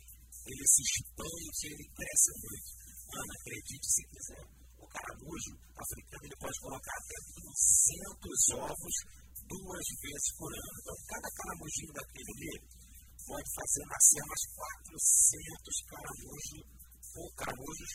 ele 0.49 0.65
se 0.65 0.81
expande, 0.81 1.61
ele 1.69 1.85
cresce 1.93 2.31
muito. 2.41 2.69
Ana, 3.09 3.35
acredite 3.37 3.89
se 3.89 4.03
quiser, 4.09 4.45
o 4.81 4.87
caramujo 4.89 5.53
africano 5.77 6.25
ele 6.25 6.39
pode 6.41 6.59
colocar 6.61 6.97
até 6.97 7.17
200 7.37 8.65
ovos 8.65 8.97
duas 9.49 9.87
vezes 10.01 10.29
por 10.37 10.49
ano. 10.49 10.73
Então, 10.81 10.97
cada 11.09 11.29
caramujinho 11.37 11.93
daquele 11.93 12.33
ali 12.33 12.55
pode 13.29 13.49
fazer 13.53 13.85
nascer 13.89 14.23
mais 14.25 14.45
400 14.57 15.89
caramujos 15.89 16.65
ou 17.17 17.27
caramujos 17.37 17.93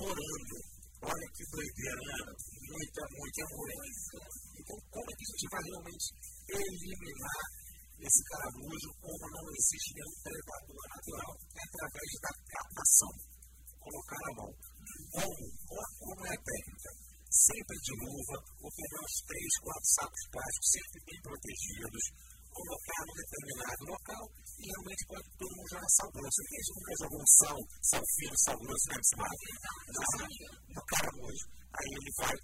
por 0.00 0.16
ano. 0.16 0.56
Olha 1.00 1.28
que 1.32 1.44
doideira, 1.52 2.00
Ana. 2.20 2.32
Muita, 2.36 3.02
muita 3.16 3.44
coisa. 3.56 4.16
Então, 4.60 4.76
como 4.92 5.08
é 5.08 5.14
que 5.16 5.24
a 5.24 5.30
gente 5.32 5.46
vai 5.52 5.62
realmente 5.64 6.06
eliminar 6.48 7.40
esse 8.00 8.22
caramujo 8.24 8.90
como 9.00 9.24
não 9.30 9.44
existe 9.52 9.92
nenhum 9.92 10.16
predador 10.24 10.84
natural? 10.88 11.32
É 11.52 11.62
através 11.68 12.10
da 12.20 12.32
captação. 12.48 13.12
Colocar 13.80 14.22
a 14.24 14.34
mão. 14.40 14.50
Como? 15.12 15.44
Como 16.00 16.26
é 16.26 16.32
a 16.32 16.42
técnica? 16.44 16.90
Sempre 17.30 17.76
de 17.78 17.92
luva, 17.94 18.36
ou 18.58 18.70
pegar 18.74 19.00
uns 19.06 19.16
3, 19.22 19.38
4 19.62 19.94
sacos 19.94 20.24
plásticos, 20.34 20.70
sempre 20.74 20.98
bem 21.06 21.20
protegidos, 21.22 22.04
colocar 22.50 23.00
num 23.06 23.16
determinado 23.22 23.82
local 23.86 24.24
e 24.58 24.64
realmente 24.66 25.02
pode 25.06 25.26
todo 25.38 25.56
mundo 25.56 25.70
jogar 25.70 25.90
sal 25.94 26.10
grosso. 26.10 26.40
Quem 26.50 26.60
nunca 26.74 26.92
jogou 27.00 27.20
um 27.22 27.30
sal, 27.38 27.58
sal 27.86 28.04
fino, 28.18 28.36
sal 28.44 28.58
grosso, 28.58 28.86
né, 28.90 28.98
no 30.74 30.82
caramujo. 30.90 31.44
Aí 31.70 31.90
ele 31.94 32.12
vai, 32.18 32.36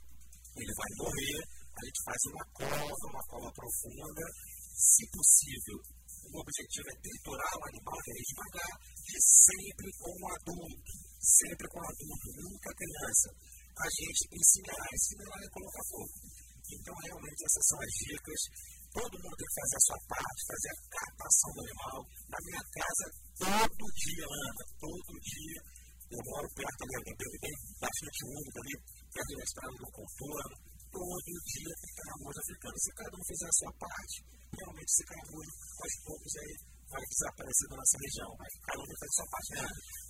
ele 0.57 0.75
vai 0.77 0.91
morrer, 1.03 1.39
a 1.77 1.81
gente 1.85 2.01
faz 2.07 2.21
uma 2.31 2.45
cova, 2.55 3.05
uma 3.11 3.25
cova 3.27 3.51
profunda, 3.53 4.25
se 4.77 5.03
possível. 5.09 5.81
O 6.29 6.37
objetivo 6.37 6.87
é 6.93 6.97
triturar 7.01 7.53
o 7.57 7.65
animal, 7.73 7.97
é 7.97 8.21
devagar, 8.29 8.75
e 9.09 9.17
sempre 9.17 9.89
com 9.97 10.13
o 10.13 10.29
adulto, 10.37 10.93
sempre 11.17 11.67
com 11.73 11.81
o 11.81 11.89
adulto, 11.89 12.27
nunca 12.45 12.69
criança. 12.77 13.29
A 13.81 13.89
gente 13.89 14.21
ensinará, 14.37 14.87
ensinará 14.93 15.37
a 15.41 15.51
colocar 15.57 15.85
fogo. 15.89 16.17
Então, 16.67 16.95
realmente, 16.99 17.41
essas 17.47 17.65
são 17.67 17.79
as 17.79 17.93
dicas 18.05 18.43
Todo 18.97 19.13
mundo 19.13 19.37
tem 19.37 19.45
que 19.45 19.61
fazer 19.61 19.77
a 19.77 19.87
sua 19.93 20.01
parte, 20.09 20.49
fazer 20.49 20.71
a 20.73 20.81
captação 20.89 21.51
do 21.53 21.61
animal. 21.69 22.01
Na 22.33 22.41
minha 22.49 22.65
casa, 22.73 23.07
todo 23.37 23.85
dia, 23.93 24.25
Ana, 24.25 24.65
todo 24.81 25.11
dia. 25.21 25.61
Eu 26.17 26.23
moro 26.33 26.49
perto 26.57 26.81
ali, 26.81 26.95
alguém 26.97 27.17
tem 27.21 27.33
bem 27.45 27.57
bastante 27.77 28.21
úmido 28.25 28.57
ali, 28.57 28.75
perto 29.13 29.33
da 29.37 29.45
estrada 29.45 29.77
do 29.77 29.89
contorno. 29.93 30.57
Todo 30.97 31.33
dia 31.45 31.73
tem 31.77 31.93
caramujo 31.93 32.41
africano. 32.41 32.77
Se 32.81 32.91
cada 32.97 33.15
um 33.21 33.25
fizer 33.29 33.49
a 33.53 33.59
sua 33.61 33.73
parte, 33.77 34.17
realmente 34.61 34.91
esse 34.91 35.05
caramujo, 35.05 35.53
aos 35.83 35.95
poucos, 36.05 36.33
aí, 36.37 36.55
vai 36.91 37.05
desaparecer 37.07 37.67
da 37.69 37.77
nossa 37.77 37.97
região. 37.99 38.31
Mas 38.39 38.53
cada 38.63 38.81
um 38.81 38.87
faz 38.87 39.11
a 39.11 39.17
sua 39.17 39.29
parte. 39.31 39.51
Né? 39.57 39.67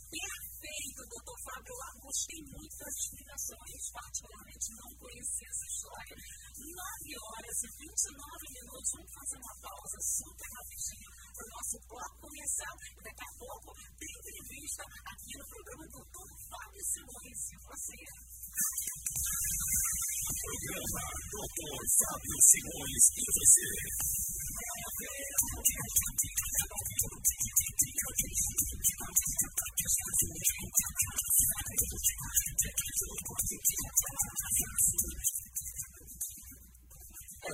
Perfeito, 0.07 1.01
doutor 1.11 1.39
Fábio. 1.47 1.75
Eu 1.75 2.01
gostei 2.01 2.41
muito 2.47 2.75
das 2.79 2.95
explicações, 2.95 3.81
particularmente 3.91 4.67
não 4.79 4.91
conhecia 4.97 5.49
essa 5.51 5.67
história. 5.67 6.17
9 6.57 7.23
horas 7.27 7.57
e 7.63 7.69
29 7.77 8.55
minutos, 8.55 8.91
vamos 8.97 9.13
fazer 9.13 9.37
uma 9.37 9.57
pausa 9.61 9.99
super 10.01 10.49
rapidinho 10.57 11.11
para 11.35 11.47
o 11.47 11.53
nosso 11.53 11.77
bloco 11.91 12.17
começar. 12.23 12.75
Daqui 13.03 13.25
a 13.27 13.33
pouco 13.37 13.69
tem 13.99 14.11
entrevista 14.15 14.83
aqui 14.87 15.33
no 15.37 15.47
programa 15.47 15.85
Doutor 15.91 16.29
Fábio 16.49 16.85
Simões. 16.87 17.41
E 17.51 17.57
você? 17.67 17.99
Programa 20.47 21.03
Doutor 21.35 21.81
Fábio 21.99 22.37
Simões 22.47 23.05
e 23.11 23.25
você. 23.27 24.36
É 24.97 25.05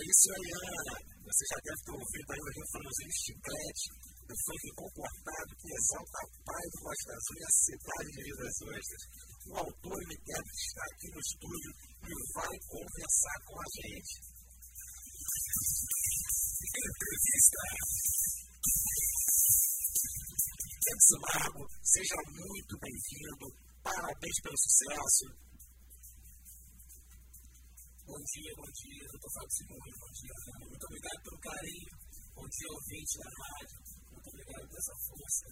isso 0.06 0.30
aí, 0.30 0.54
Ana. 0.54 0.94
Você 1.26 1.42
já 1.50 1.58
deve 1.66 1.82
ter 1.82 1.94
ouvido 1.98 2.30
aí 2.30 2.38
o 2.38 2.54
refrãozinho 2.62 3.10
chiclete 3.10 3.90
do 4.22 4.34
funk 4.46 4.62
comportado 4.78 5.50
que 5.58 5.66
exalta 5.66 6.18
a 6.22 6.30
paz 6.46 6.66
do 6.70 6.78
Costa 6.78 7.10
Azul 7.10 7.36
e 7.36 7.42
a 7.42 7.52
cidade 7.58 8.06
de 8.06 8.22
Rio 8.22 8.36
das 8.38 8.54
Ostras. 8.70 9.02
O 9.50 9.58
autor 9.66 9.98
me 10.06 10.14
quer 10.14 10.42
estar 10.46 10.86
aqui 10.94 11.10
no 11.10 11.18
estúdio 11.18 11.74
e 12.06 12.12
vai 12.38 12.54
conversar 12.70 13.38
com 13.50 13.58
a 13.58 13.66
gente. 13.82 14.31
Entrevista. 16.72 17.60
Edson 20.88 21.20
Margo, 21.20 21.68
seja 21.84 22.16
muito 22.32 22.72
bem-vindo. 22.80 23.44
Parabéns 23.84 24.38
pelo 24.40 24.56
sucesso. 24.56 25.28
Bom 28.08 28.16
dia, 28.24 28.52
bom 28.56 28.70
dia, 28.72 29.04
doutor 29.04 29.30
Fábio 29.36 29.52
Simões, 29.52 29.96
bom 30.00 30.12
dia, 30.16 30.32
Ana. 30.32 30.64
Muito 30.64 30.84
obrigado 30.88 31.20
pelo 31.20 31.40
carinho. 31.44 31.92
Bom 32.40 32.48
dia, 32.48 32.68
ouvinte 32.72 33.18
da 33.20 33.28
rádio. 33.36 33.78
Muito 34.08 34.28
obrigado 34.32 34.64
essa 34.72 34.96
força. 35.12 35.44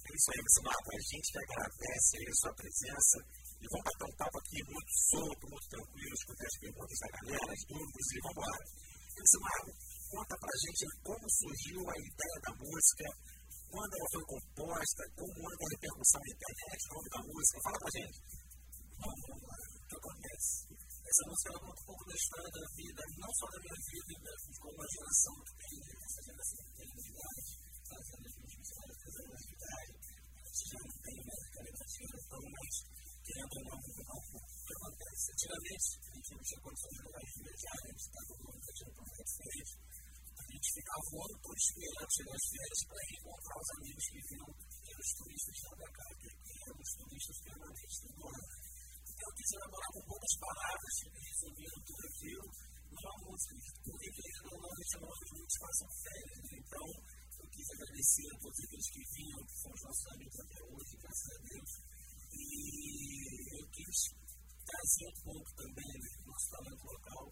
É 0.00 0.10
isso 0.16 0.28
aí, 0.32 0.40
Edson 0.40 0.64
Margo. 0.64 0.88
A 0.96 1.00
gente 1.12 1.28
que 1.28 1.40
agradece 1.44 2.16
a 2.24 2.34
sua 2.40 2.54
presença. 2.56 3.18
E 3.60 3.66
vamos 3.68 3.84
bater 3.84 4.06
um 4.08 4.16
papo 4.16 4.38
aqui 4.40 4.64
muito 4.64 4.92
solto, 5.12 5.44
muito 5.44 5.68
tranquilo, 5.68 6.14
escutar 6.16 6.46
as 6.48 6.56
perguntas 6.56 6.98
da 7.04 7.08
galera, 7.20 7.52
as 7.52 7.62
dúvidas 7.68 8.06
e 8.16 8.20
vamos 8.24 8.32
embora. 8.32 8.95
Edson 9.16 9.40
Margo, 9.40 9.72
conta 10.12 10.34
pra 10.36 10.54
gente 10.60 10.84
como 11.00 11.24
surgiu 11.24 11.80
a 11.88 11.96
ideia 11.96 12.38
da 12.44 12.52
música, 12.60 13.06
quando 13.72 13.92
ela 13.96 14.12
foi 14.12 14.24
composta, 14.28 15.02
como 15.16 15.40
anda 15.40 15.64
a 15.66 15.72
repercussão 15.72 16.20
na 16.20 16.32
internet, 16.36 16.80
o 16.84 16.94
nome 16.94 17.08
da 17.10 17.20
música. 17.26 17.56
Fala 17.64 17.78
pra 17.80 17.90
gente. 17.96 18.18
Bom. 19.00 19.16
O 19.16 19.88
que 19.88 19.96
acontece? 19.96 20.52
Essa 21.06 21.22
música 21.30 21.48
ela 21.50 21.60
conta 21.62 21.80
um 21.80 21.86
pouco 21.86 22.04
da 22.06 22.14
história 22.14 22.50
da 22.50 22.66
vida, 22.74 23.02
não 23.22 23.32
só 23.38 23.46
da 23.46 23.60
minha 23.62 23.78
vida, 23.86 24.12
né, 24.18 24.32
como 24.58 24.82
a 24.82 24.88
geração 24.90 25.34
que 25.46 25.54
tem, 25.62 25.78
essa 25.78 26.22
geração 26.26 26.60
que 26.66 26.74
tem 26.76 26.88
idade, 27.06 27.50
fazendo 27.86 28.26
as 28.26 28.34
mesmas 28.36 28.66
histórias, 28.66 28.96
fazendo 29.06 29.30
a 29.30 29.42
idade, 29.46 29.92
a 29.96 30.50
gente 30.50 30.66
já 30.66 30.80
não 30.82 30.96
tem 31.06 31.16
mais 31.22 31.40
aquela 31.46 31.68
idade 31.70 31.94
tão 32.26 32.42
mais 32.50 32.74
querendo 33.26 33.54
ou 33.56 33.64
não. 33.66 33.78
O 33.78 34.55
que 34.66 34.74
acontece? 34.74 35.24
Antigamente, 35.30 35.88
a 35.96 36.14
gente 36.16 36.30
não 36.34 36.42
tinha 36.42 36.60
condições 36.66 36.94
de 36.96 37.02
levar 37.06 37.22
de 37.22 37.42
viajar, 37.46 37.76
a 37.76 37.86
gente 37.86 38.02
estava 38.06 38.30
um 38.32 38.94
projeto 38.96 39.30
diferente 39.30 39.86
gente 40.56 40.72
ficava 40.72 41.04
o 41.12 41.18
ano 41.20 41.36
todo 41.44 41.56
esperando 41.56 42.10
chegar 42.16 42.36
as 42.36 42.46
férias 42.48 42.80
para 42.88 43.02
encontrar 43.12 43.56
os 43.60 43.70
amigos 43.76 44.04
que 44.08 44.20
vinham, 44.26 44.50
que 44.56 44.90
eram 44.90 45.04
os 45.04 45.12
turistas 45.16 45.54
de 45.56 45.62
cá, 45.96 46.08
que 46.16 46.28
eram 46.64 46.78
os 46.80 46.92
turistas 46.96 47.36
permanentes 47.44 47.98
do 48.00 48.12
ano. 48.26 48.46
Então, 49.06 49.28
quis 49.36 49.50
elaborar 49.52 49.90
com 49.92 50.02
poucas 50.06 50.34
palavras, 50.40 50.94
resumindo 51.12 51.78
tudo 51.86 52.02
aquilo, 52.08 52.46
numa 52.88 53.14
música, 53.26 53.54
porque 53.84 54.08
a 54.08 54.14
gente 54.16 54.36
é 54.36 54.98
uma 55.00 55.14
passam 55.56 55.88
férias, 56.04 56.40
né? 56.46 56.56
Então, 56.56 56.86
eu 57.36 57.46
quis 57.52 57.68
agradecer 57.76 58.28
a 58.32 58.38
todos 58.40 58.58
aqueles 58.64 58.88
que 58.92 59.02
vinham, 59.12 59.40
que 59.46 59.56
são 59.60 59.70
os 59.76 59.82
nossos 59.82 60.06
amigos 60.16 60.36
até 60.40 60.58
hoje, 60.64 60.92
graças 61.00 61.28
a 61.32 61.38
Deus. 61.46 61.70
E 62.32 63.60
eu 63.60 63.66
quis 63.72 64.25
trazer 64.66 65.06
um 65.06 65.20
pouco 65.22 65.50
também 65.54 65.92
do 65.94 66.26
nosso 66.26 66.50
talento 66.50 66.84
local 66.84 67.30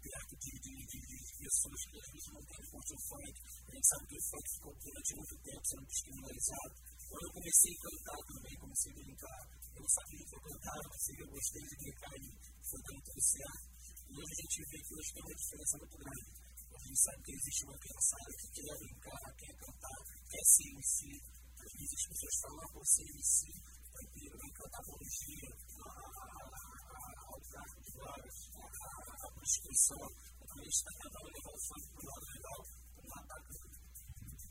perto 0.00 0.34
de, 0.36 0.52
de, 0.60 0.74
de, 0.86 0.98
de, 1.00 1.20
pessoas 1.40 1.80
que 1.88 1.98
a 2.00 2.06
gente 2.10 2.28
não 2.32 2.42
tem 2.44 2.62
forte 2.70 2.90
o 2.94 3.00
funk. 3.08 3.36
A 3.40 3.70
gente 3.70 3.86
sabe 3.86 4.04
que 4.08 4.18
o 4.18 4.24
funk 4.30 4.46
ficou 4.50 4.74
durante 4.80 5.10
muito 5.16 5.36
tempo 5.40 5.62
sendo 5.64 5.86
descriminalizado. 5.86 6.74
Quando 7.10 7.24
eu 7.26 7.32
comecei 7.36 7.72
a 7.74 7.80
cantar 7.80 8.20
também, 8.30 8.54
comecei 8.60 8.90
a 8.90 8.96
brincar, 9.00 9.40
eu 9.74 9.80
não 9.80 9.90
sabia 9.90 10.24
que 10.24 10.34
eu 10.36 10.42
cantava, 10.50 10.90
assim, 10.90 11.16
eu 11.20 11.28
gostei 11.30 11.62
de 11.62 11.76
brincar 11.80 12.16
e 12.20 12.28
foi 12.64 12.80
dando 12.80 13.02
tudo 13.02 13.20
certo. 13.20 13.64
E 14.10 14.12
hoje 14.14 14.30
a 14.30 14.40
gente 14.40 14.58
vê 14.70 14.78
que 14.80 14.94
hoje 14.94 15.10
tem 15.10 15.22
uma 15.22 15.36
diferença 15.40 15.74
muito 15.80 15.96
grande. 16.00 16.30
A 16.70 16.80
gente 16.80 17.00
sabe 17.02 17.20
que 17.20 17.32
existe 17.34 17.62
uma 17.66 17.78
criançada 17.80 18.30
que 18.40 18.46
quer 18.50 18.74
brincar, 18.80 19.24
quer 19.36 19.54
cantar, 19.60 20.00
quer 20.30 20.44
ser 20.44 20.70
em 20.70 20.82
si. 20.82 21.12
Às 21.60 21.72
vezes 21.76 21.92
as 21.92 22.06
pessoas 22.08 22.34
falam 22.40 22.68
por 22.72 22.84
ser 22.88 23.10
em 23.10 23.20
si, 23.20 23.52
vai 23.90 24.50
cantar 24.54 24.80
apologia 24.80 25.48
ao 25.50 26.10
tráfico 26.16 26.39
de 27.50 27.92
drogas, 27.98 28.36
prostituição, 29.40 30.02
a 30.06 30.62
gente 30.62 30.78
está 30.78 30.90
tentando 31.02 31.28
levar 31.34 31.50
o 31.50 31.60
funk 31.66 31.82
para 31.90 32.00
o 32.00 32.06
lado 32.06 32.26
legal, 32.30 32.60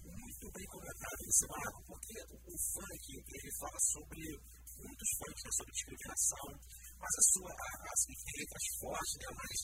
muito 0.10 0.46
bem 0.52 0.68
colocado 0.68 1.20
esse 1.24 1.46
lado, 1.48 1.78
porque 1.88 2.16
o 2.20 2.56
funk 2.60 3.06
ele 3.16 3.52
fala 3.60 3.80
sobre 3.80 4.22
muitos 4.84 5.10
funks 5.20 5.44
né, 5.44 5.52
sobre 5.56 5.72
discriminação, 5.72 6.48
mas 7.00 7.14
a 7.16 7.24
sua, 7.32 7.52
a, 7.52 7.70
as 7.88 8.02
letras 8.10 8.66
fortes, 8.80 9.16
né, 9.20 9.30
mas 9.32 9.58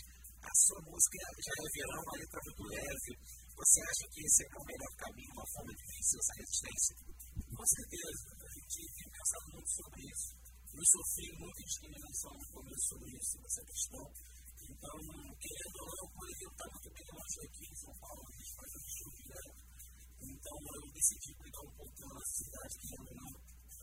a 0.46 0.54
sua 0.56 0.80
música 0.88 1.18
já 1.36 1.56
é 1.56 1.68
verão, 1.76 2.00
uma 2.06 2.16
letra 2.16 2.40
muito 2.46 2.64
leve. 2.72 3.12
Você 3.56 3.80
acha 3.82 4.06
que 4.12 4.20
esse 4.20 4.44
é 4.44 4.48
o 4.56 4.66
melhor 4.68 4.94
caminho, 5.00 5.32
uma 5.32 5.48
forma 5.48 5.72
de 5.76 5.84
vencer 5.84 6.20
essa 6.20 6.34
resistência? 6.40 6.94
Com 7.56 7.66
certeza, 7.66 8.24
a 8.36 8.50
gente 8.56 8.80
tem 8.96 9.10
pensado 9.16 9.48
muito 9.56 9.72
sobre 9.76 10.00
isso. 10.12 10.35
Eu 10.76 10.84
sofri 10.92 11.32
muita 11.40 11.64
discriminação 11.64 12.36
no 12.36 12.48
começo 12.52 12.86
sobre 12.92 13.08
isso, 13.16 13.40
essa 13.40 13.64
questão. 13.64 14.06
Então, 14.60 14.96
querendo 15.40 15.78
ou 15.80 15.92
não, 15.96 16.08
por 16.12 16.28
exemplo, 16.28 16.52
está 16.52 16.68
muito 16.68 16.90
bem 16.92 17.08
longe 17.16 17.40
aqui 17.48 17.64
em 17.64 17.76
São 17.80 17.96
Paulo, 17.96 18.22
a 18.28 18.32
gente 18.36 18.52
faz 18.60 18.70
um 18.76 18.84
show 18.92 19.12
direto. 19.16 19.56
Então, 20.20 20.56
eu 20.76 20.84
decidi 20.92 21.32
cuidar 21.32 21.64
um 21.64 21.74
pouco 21.80 21.96
da 21.96 22.08
nossa 22.12 22.34
cidade, 22.36 22.74
que 22.76 22.92
é 22.92 23.00
não 23.16 23.32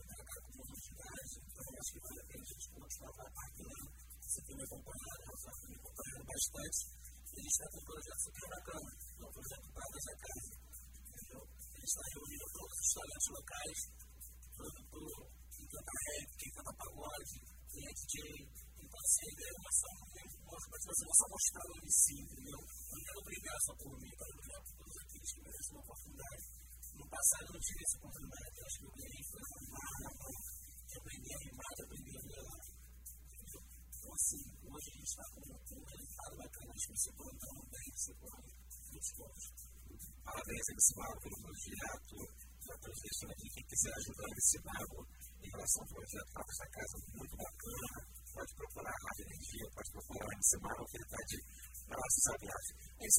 para 0.05 0.21
cá 0.21 0.37
com 0.43 0.53
uma 0.53 0.79
cidade. 0.85 1.33
Então, 1.49 1.65
acho 1.81 1.93
que 1.93 2.01
vale 2.03 2.21
a 2.21 2.27
pena 2.29 2.43
a 2.43 2.51
gente 2.53 2.67
continuar 2.77 3.13
partilhando. 3.17 3.89
Você 4.21 4.41
tem 4.43 4.53
me 4.53 4.65
acompanhado, 4.69 5.21
Rafa 5.33 5.51
tem 5.57 5.69
me 5.73 5.79
acompanhado 5.81 6.25
bastante. 6.29 6.81
E 6.93 7.33
a 7.33 7.41
gente 7.41 7.57
está 7.57 7.67
com 7.73 7.81
um 7.81 7.89
projeto 7.89 8.21
super 8.21 8.47
bacana, 8.53 8.91
é 8.93 9.25
um 9.25 9.33
projeto 9.33 9.67
Pagas 9.73 10.07
a 10.13 10.15
Casa. 10.21 10.53
Entendeu? 11.09 11.41
A 11.41 11.77
gente 11.81 11.89
está 11.89 12.05
reunindo 12.13 12.47
todos 12.53 12.77
os 12.85 12.91
talentos 12.93 13.29
locais, 13.33 13.79
tanto 14.61 14.81
quem 14.93 15.42
canta 15.73 15.93
rap, 16.05 16.29
quem 16.37 16.51
canta 16.53 16.73
pagode, 16.77 17.37
quem 17.73 17.83
é 17.89 17.93
DJ. 17.93 18.17
Então, 18.83 19.01
assim, 19.01 19.25
a 19.25 19.33
ideia 19.33 19.53
é 19.53 19.73
só, 19.73 19.91
não 20.53 21.15
só 21.17 21.27
mostrar 21.33 21.65
o 21.65 21.77
MC, 21.81 22.05
entendeu? 22.13 22.61
Eu 22.61 22.93
não 22.93 23.05
quero 23.09 23.21
brigar 23.25 23.59
só 23.65 23.73
por 23.81 23.93
mim, 23.97 24.11
eu 24.13 24.19
quero 24.21 24.35
brigar 24.37 24.61
por 24.63 24.75
todos 24.77 24.97
aqueles 25.03 25.31
que 25.33 25.41
merecem 25.43 25.73
uma 25.73 25.83
oportunidade. 25.83 26.45
No 26.93 27.07
passado 27.09 27.45
eu 27.49 27.53
não 27.57 27.63
tive 27.63 27.81
essa 27.83 27.97
oportunidade, 27.97 28.53
eu 28.53 28.67
acho 28.67 28.79
que 28.79 28.85
eu 28.85 28.93
ganhei 28.93 29.23
foi 29.33 29.43
amar, 29.43 29.97
de 30.89 30.95
aprender 30.99 31.33
a 31.33 31.39
rimar, 31.43 31.73
de 31.73 31.83
aprender 31.83 32.17
a 32.17 32.43
lá. 32.43 32.61
Então, 33.43 34.13
assim, 34.13 34.45
hoje 34.63 34.87
a 34.93 34.95
gente 34.97 35.11
está 35.13 35.25
com 35.33 35.41
um 35.41 35.85
resultado 35.89 36.35
bacana, 36.37 36.73
acho 36.73 36.87
que 36.87 36.97
você 37.01 37.11
pode 37.17 37.37
dar 37.39 37.53
um 37.57 37.67
bem, 37.73 37.89
você 37.97 38.13
pode 38.21 38.63
muitos 38.93 39.13
pontos. 39.17 39.45
Parabéns, 40.23 40.67
MC 40.69 40.91
Mago, 40.97 41.21
pelo 41.23 41.39
projeto. 41.43 42.17
Estou 42.63 42.93
deixando 42.93 43.33
aqui 43.33 43.49
quem 43.51 43.65
quiser 43.67 43.93
ajudar 43.97 44.27
MC 44.33 44.59
Mago 44.63 45.01
em 45.43 45.51
relação 45.51 45.83
ao 45.83 45.89
projeto 45.89 46.31
para 46.33 46.47
essa 46.47 46.67
casa, 46.71 46.95
muito 47.19 47.37
bacana. 47.37 47.99
Pode 48.33 48.53
procurar 48.55 48.95
a 48.95 49.03
Rádio 49.03 49.25
Energia, 49.27 49.67
pode 49.75 49.91
procurar 49.93 50.27
MC 50.33 50.53
Mago, 50.63 50.85
que 50.87 50.97
ele 50.97 51.05
está 51.05 51.21
de 51.27 51.39
braços 51.91 52.25
abertos. 52.33 52.71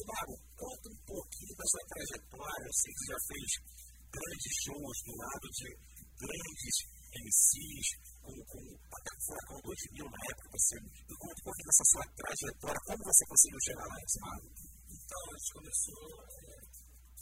Mago, 0.04 0.34
conta 0.56 0.86
um 0.90 1.00
pouquinho 1.06 1.54
da 1.54 1.66
sua 1.70 1.84
trajetória. 1.92 2.66
Eu 2.66 2.74
sei 2.74 2.90
que 2.92 2.98
você 2.98 3.12
já 3.12 3.20
fez 3.28 3.48
grandes 4.14 4.54
shows 4.64 4.96
do 5.04 5.12
lado 5.14 5.46
de 5.54 5.68
grandes 6.18 6.74
MCs, 7.14 7.88
com, 8.22 8.34
com 8.48 8.62
até 8.74 9.10
o 9.14 9.20
Furacão 9.22 9.58
2000 9.62 10.04
na 10.10 10.20
época. 10.34 10.48
Você 10.50 10.74
conta 11.14 11.38
um 11.38 11.46
pouquinho 11.46 11.68
dessa 11.68 11.86
sua 11.92 12.04
trajetória, 12.14 12.80
como 12.88 13.00
você 13.04 13.22
conseguiu 13.28 13.60
chegar 13.64 13.86
lá, 13.86 13.98
Mago? 14.24 14.48
Então, 14.94 15.22
a 15.30 15.36
gente 15.38 15.52
começou, 15.54 16.02
é, 16.34 16.74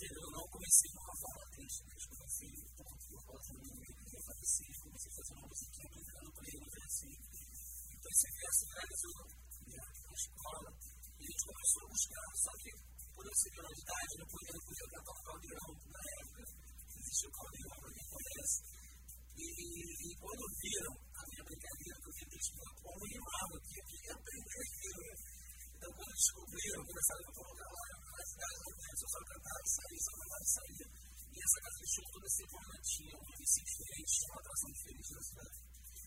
eu 0.02 0.28
não 0.32 0.44
comecei 0.48 0.90
numa 0.94 1.16
forma 1.18 1.44
triste, 1.52 1.82
a 1.82 1.92
gente 1.92 2.08
comecei 2.08 2.52
por 2.76 3.01
meu 3.12 3.72
amigo 3.72 4.00
que 4.08 4.18
falecido, 4.24 4.80
comecei 4.82 5.10
a 5.12 5.16
fazer 5.16 5.34
uma 5.36 5.48
musiquinha 5.48 5.88
brincando 5.92 6.32
com 6.32 6.42
ele, 6.42 6.66
assim. 6.82 7.12
Então, 7.92 8.10
esse 8.12 8.28
verso 8.32 8.62
realizou 8.72 9.20
na 9.52 10.14
escola, 10.16 10.70
e 10.72 11.22
a 11.22 11.28
gente 11.28 11.44
começou 11.44 11.82
a 11.82 11.88
buscar, 11.92 12.28
só 12.40 12.52
que 12.62 12.70
por 13.12 13.24
eu 13.26 13.34
ser 13.36 13.50
menor 13.52 13.72
de 13.72 13.82
idade, 13.82 14.12
podia, 14.32 14.52
não 14.52 14.64
podia 14.64 14.88
cantar 14.92 15.12
o 15.12 15.22
caldeirão 15.22 15.70
na 15.92 16.02
época, 16.22 16.42
existia 17.02 17.28
o 17.28 17.32
caldeirão 17.32 17.76
para 17.82 17.92
quem 17.92 18.06
conhece. 18.12 18.58
E, 19.32 19.46
e 19.46 20.16
quando 20.16 20.44
viram 20.60 20.94
a 21.12 21.22
minha 21.28 21.44
brincadeira, 21.44 21.96
que 22.02 22.08
eu 22.08 22.14
fiz 22.16 22.28
isso, 22.32 22.52
como 22.56 23.04
rimava, 23.12 23.54
que 23.62 23.76
eu 23.76 23.84
queria 23.92 24.12
aprender 24.12 24.60
aquilo, 24.62 25.00
né? 25.02 25.14
Então, 25.72 25.90
quando 25.92 26.12
descobriram, 26.12 26.80
começaram 26.86 27.26
a 27.26 27.32
colocar 27.32 27.70
lá 27.72 27.84
na 27.92 28.24
cidade, 28.24 28.54
eu 28.62 29.08
só 29.12 29.20
cantava 29.24 29.60
e 29.62 29.70
saía, 29.72 30.00
só 30.02 30.12
cantava 30.12 30.42
e 30.42 30.50
saía. 30.52 31.11
E 31.32 31.36
essa 31.40 31.58
casa 31.64 31.78
de 31.80 31.88
show 31.96 32.06
toda 32.12 32.28
semana 32.28 32.74
tinha 32.84 33.16
um 33.16 33.28
MC 33.32 33.56
diferente, 33.64 34.10
tinha 34.12 34.30
uma 34.32 34.40
atração 34.44 34.70
diferente 34.72 35.10
na 35.16 35.22
cidade. 35.22 35.58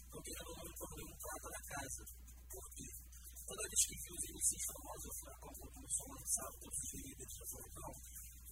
Então, 0.05 0.21
querendo 0.21 0.49
ou 0.49 0.55
não, 0.55 0.65
eu 0.69 0.75
tornei 0.77 1.05
um 1.05 1.17
prato 1.17 1.47
na 1.49 1.61
casa. 1.65 2.03
Por 2.45 2.65
quê? 2.77 2.89
Toda 3.45 3.61
vez 3.65 3.81
que 3.85 3.95
vi 4.05 4.09
os 4.13 4.23
MCs 4.25 4.65
famosos, 4.69 5.05
eu 5.05 5.15
fui 5.17 5.69
como 5.73 5.89
som 5.89 6.09
lançado, 6.13 6.53
todos 6.61 6.77
os 6.77 6.93
líderes 6.93 7.35
do 7.35 7.45
Furacão, 7.45 7.93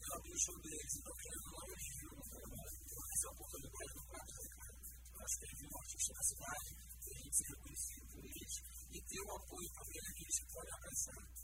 eu 0.03 0.11
abri 0.17 0.31
o 0.33 0.41
show 0.43 0.57
deles. 0.65 0.93
Então, 0.97 1.13
querendo 1.13 1.45
ou 1.45 1.53
não, 1.53 1.67
eles 1.73 1.87
viram 1.93 2.17
o 2.17 2.29
trabalho. 2.33 2.77
Eu 2.83 3.01
tive 3.13 3.25
a 3.25 3.31
oportunidade 3.33 3.91
no 3.93 4.03
prato 4.09 4.31
da 4.33 4.45
casa. 4.53 4.77
Eu 5.13 5.19
acho 5.23 5.35
que 5.37 5.45
teve 5.53 5.65
um 5.69 5.77
artista 5.77 6.11
na 6.13 6.23
cidade, 6.23 6.69
a 6.73 7.17
gente 7.21 7.37
ser 7.37 7.47
reconhecido 7.53 8.05
por 8.13 8.23
eles 8.25 8.53
e 8.93 8.97
ter 9.01 9.21
o 9.21 9.31
apoio 9.33 9.69
também 9.73 10.01
daqueles 10.03 10.35
que 10.41 10.47
podem 10.53 10.73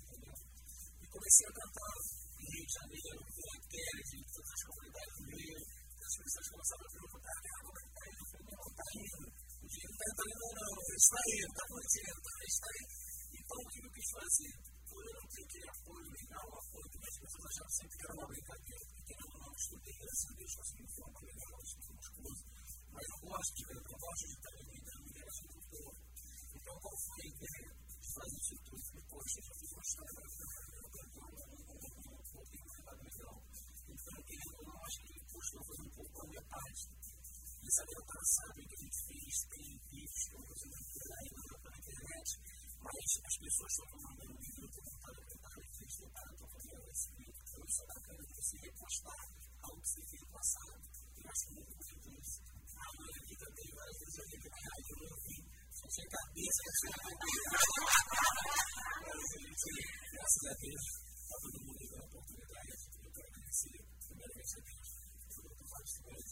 entendeu? 0.09 0.37
E 0.99 1.05
comecei 1.07 1.45
a 1.45 1.53
cantar 1.53 2.28
em 2.39 2.47
Rio 2.49 2.65
de 2.65 2.73
Janeiro, 2.79 3.19
em 3.19 3.61
Pérez, 3.69 4.09
em 4.15 4.23
todas 4.31 4.51
as 4.55 4.63
comunidades 4.63 5.15
do 5.19 5.25
Rio. 5.29 5.59
As 5.99 6.15
pessoas 6.19 6.47
começaram 6.49 6.85
a 6.85 6.91
perguntar, 6.95 7.37
ah, 7.39 7.59
como 7.59 7.77
é 7.79 7.83
que 7.83 7.93
tá 7.99 8.03
indo? 8.09 8.19
Eu 8.19 8.27
falei, 8.29 8.47
não, 8.49 8.67
tá 8.79 8.87
indo. 8.95 9.19
O 9.59 9.67
dinheiro 9.69 9.93
não 9.99 10.13
tá 10.19 10.25
indo, 10.29 10.47
não. 10.59 10.73
Está 10.89 11.21
indo, 11.29 11.49
tá 11.49 11.63
acontecendo, 11.69 12.19
tá, 12.19 12.33
está 12.49 12.69
indo. 12.79 12.93
Então, 13.29 13.57
o 13.59 13.67
que 13.69 13.79
eu 13.79 13.91
quis 13.91 14.09
fazer? 14.09 14.53
Por 14.89 15.01
eu 15.05 15.13
não 15.19 15.27
ter 15.29 15.43
aquele 15.45 15.69
apoio 15.69 16.07
legal, 16.09 16.45
o 16.49 16.57
apoio 16.59 16.87
que 16.89 16.97
as 16.99 17.17
pessoas 17.19 17.45
achavam 17.49 17.73
sempre 17.77 17.95
que 17.99 18.05
era 18.09 18.13
uma 18.19 18.27
brincadeira, 18.29 18.85
porque 18.89 19.13
eu 19.13 19.27
não 19.29 19.53
estudei, 19.53 19.95
graças 19.99 20.27
a 20.29 20.33
Deus, 20.39 20.51
consegui 20.59 20.81
me 20.81 20.91
formar 20.97 21.21
legal, 21.29 21.57
estudei 21.59 21.93
musculoso. 21.99 22.43
Mas 22.89 23.05
eu 23.05 23.19
gosto 23.29 23.53
de 23.53 23.63
ver, 23.69 23.77
eu 23.79 23.97
gosto 23.99 24.25
de 24.25 24.33
estar 24.33 24.53
relação 25.29 25.47
com 25.49 25.59
o 25.59 25.67
povo. 25.69 25.93
Então, 26.55 26.75
qual 26.79 26.97
foi 26.99 27.19
a 27.19 27.29
ideia 27.29 27.69
de 27.69 28.07
fazer 28.17 28.39
isso 28.39 28.55
tudo? 28.65 28.81
Falei, 28.89 29.05
poxa, 29.09 29.39
já 29.45 29.53
fiz 29.59 29.69
uma 29.69 29.83
história 29.83 30.19
eu 30.69 32.18
canto 32.29 32.37
um 32.37 32.45
pouquinho 32.45 32.85
mais 32.85 32.99
legal. 32.99 33.37
Então, 33.89 34.15
eu 34.29 34.63
não 34.65 34.77
acho 34.85 34.99
que 35.01 35.15
poxa, 35.29 35.57
eu 35.57 35.63
fazer 35.65 35.81
um 35.81 35.93
pouco 35.95 36.21
a 36.21 36.27
minha 36.29 36.43
parte. 36.49 36.83
E 37.59 37.69
saber 37.69 37.99
sabe 38.19 38.65
que 38.65 38.75
a 38.75 38.81
gente 38.83 38.99
fez, 39.09 39.33
tem 39.49 39.67
vídeos 39.89 40.23
que 40.29 40.33
eu 40.33 40.39
vou 40.39 40.47
fazer 40.49 40.69
na 41.09 41.77
internet, 41.79 42.29
mas 42.79 43.05
as 43.25 43.35
pessoas 43.39 43.69
estão 43.69 43.87
mandando 43.99 44.33
um 44.33 44.39
vídeo 44.39 44.69
contar 44.69 45.09
a 45.09 45.19
verdade, 45.19 45.65
que 45.69 45.83
eles 45.83 45.97
tentaram 45.99 46.35
para 46.39 46.47
fazer 46.49 46.77
esse 46.89 47.07
vídeo. 47.17 47.39
Então, 47.39 47.59
isso 47.65 47.81
é 47.81 47.87
bacana, 47.89 48.21
você 48.29 48.57
repostar 48.59 49.21
algo 49.59 49.81
que 49.81 49.89
você 49.89 50.01
fez 50.09 50.21
no 50.21 50.29
passado. 50.29 50.81
Eu 51.19 51.29
acho 51.29 51.43
que 51.45 51.53
muito 51.53 51.73
bonito 51.79 52.09
isso. 52.19 52.37
A 52.79 52.87
minha 52.95 53.21
vida 53.29 53.45
veio 53.49 53.73
várias 53.75 53.97
vezes 53.99 54.17
eu 54.19 54.25
vi 54.29 54.37
que 54.39 54.49
eu 54.49 55.09
não 55.09 55.17
vi 55.19 55.39
sem 55.89 56.07
cabeça, 56.09 56.63
sem 56.79 56.91
Mas 58.99 59.17
a 59.19 59.39
gente, 59.39 59.69
graças 60.11 60.43
a 60.45 60.53
Deus, 60.59 60.83
está 61.17 61.35
todo 61.41 61.57
mundo. 61.65 61.78
Eu 63.59 63.65
quero 63.65 63.75
agradecer, 63.75 63.83
primeiramente 64.07 64.55
a 64.55 64.61
Deus, 64.63 64.87
por 65.19 65.43
todos 65.43 65.59
os 65.59 65.67
participantes. 65.69 66.31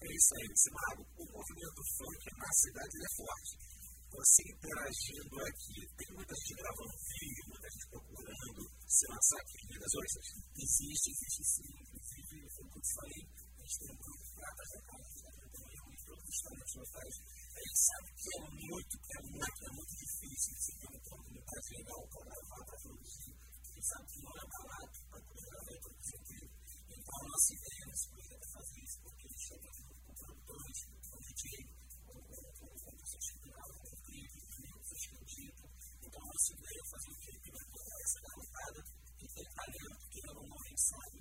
É 0.00 0.08
isso 0.10 0.34
aí, 0.34 0.44
MC 0.50 0.66
Mago. 0.74 1.02
O 1.06 1.24
movimento 1.30 1.80
funk 1.94 2.22
na 2.34 2.50
cidade 2.50 2.96
é 2.98 3.10
forte. 3.14 3.52
Você 4.10 4.42
interagindo 4.42 5.36
aqui, 5.38 5.78
tem 5.86 6.10
muita 6.18 6.34
gente 6.34 6.54
gravando 6.58 6.94
vídeo, 6.98 7.44
muita 7.46 7.68
gente 7.70 7.86
procurando 7.94 8.62
se 8.90 9.06
lançar 9.06 9.38
aqui 9.38 9.54
em 9.54 9.66
Minas 9.70 9.94
Ostras? 9.94 10.26
Existe, 10.58 11.14
existe 11.14 11.42
sim. 11.46 11.70
Inclusive, 11.78 12.42
foi 12.50 12.64
o 12.66 12.70
que 12.70 12.78
eu 12.80 12.90
falei, 12.90 13.22
a 13.22 13.62
gente 13.62 13.78
tem 13.78 13.86
um 13.86 13.98
grupo 14.02 14.18
de 14.18 14.32
pratas 14.34 14.68
da 14.74 14.80
casa, 14.82 15.06
a 15.06 15.30
gente 15.30 15.62
tem 15.62 15.78
um 15.78 15.94
todos 16.10 16.26
os 16.26 16.40
talentos 16.42 16.74
locais. 16.74 17.14
A 17.54 17.60
gente 17.60 17.80
sabe 17.86 18.08
que 18.18 18.28
é 18.34 18.40
muito, 18.50 18.94
é 18.98 19.20
muito, 19.30 19.58
é 19.62 19.70
muito 19.70 19.92
difícil 20.20 20.52
você 20.52 20.72
ter 20.76 20.88
uma 20.92 21.00
comunidade 21.00 21.68
legal 21.80 22.02
para 22.08 22.24
gravar, 22.28 22.64
para 22.66 22.78
produzir. 22.80 23.32
Gente 23.72 23.86
sabe 23.88 24.04
que 24.12 24.20
não 24.20 24.36
é 24.36 24.44
barato 24.52 24.98
para 25.08 25.20
poder 25.24 25.44
gravar 25.48 25.72
e 25.72 25.80
produzir. 25.80 26.44
Então, 26.90 27.16
a 27.16 27.24
nossa 27.24 27.50
ideia 27.56 27.84
é 27.88 28.46
fazer 28.52 28.80
isso, 28.84 28.98
porque 29.00 29.24
a 29.24 29.30
gente 29.30 29.44
chega 29.48 29.68
com 29.70 30.14
produtores, 30.20 30.78
com 31.08 31.18
DJ, 31.20 31.44
com 32.04 32.20
que 32.20 32.44
que. 35.30 35.48
Então, 36.04 36.20
a 36.20 36.26
nossa 36.28 36.50
ideia 36.52 36.80
é 36.80 36.86
fazer 36.90 37.10
o 37.10 37.18
clipe 37.20 37.48
para 37.50 37.64
botar 37.70 37.98
essa 38.04 38.20
garotada 38.20 38.80
que 39.16 39.26
tem 39.30 39.46
talento, 39.56 40.04
que 40.10 40.20
não 40.26 40.36
morre, 40.36 40.74
sabe? 40.76 41.16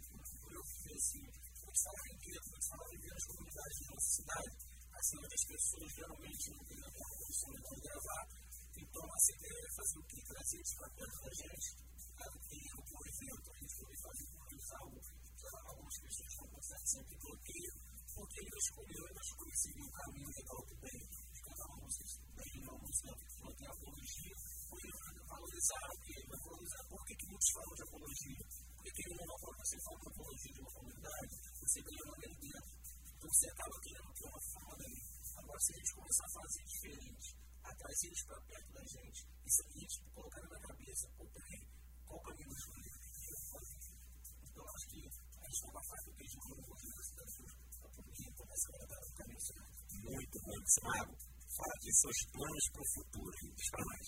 Eu 0.49 0.59
viver 0.59 0.97
assim, 0.99 1.23
eu 1.23 1.71
estava 1.71 1.99
vivendo, 2.03 2.47
eu 2.51 2.59
estava 2.59 2.83
vivendo 2.89 3.15
as 3.15 3.25
comunidades 3.29 3.79
da 3.79 3.87
nossa 3.95 4.11
cidade, 4.19 4.55
assim, 4.91 5.17
as 5.23 5.45
pessoas 5.47 5.87
geralmente 5.95 6.51
não 6.51 6.63
têm 6.65 6.83
a 6.83 6.91
condição 6.91 7.49
de 7.53 7.79
gravar. 7.79 8.38
Então, 8.79 9.03
a 9.03 9.07
nossa 9.07 9.31
ideia 9.35 9.59
é 9.59 9.75
fazer 9.75 9.99
o 9.99 10.03
que? 10.07 10.19
Trazer 10.23 10.59
isso 10.61 10.75
para 10.77 10.89
perto 10.95 11.17
da 11.19 11.33
gente. 11.35 11.67
Claro 12.15 12.39
que 12.39 12.47
tem 12.49 12.69
Mago. 50.85 51.17
Fala 51.49 51.73
aqui 51.73 51.89
seus 51.97 52.19
planos 52.29 52.65
para 52.69 52.83
o 52.85 52.91
futuro, 52.93 53.33
diz 53.57 53.69
para 53.73 53.85
nós. 53.89 54.05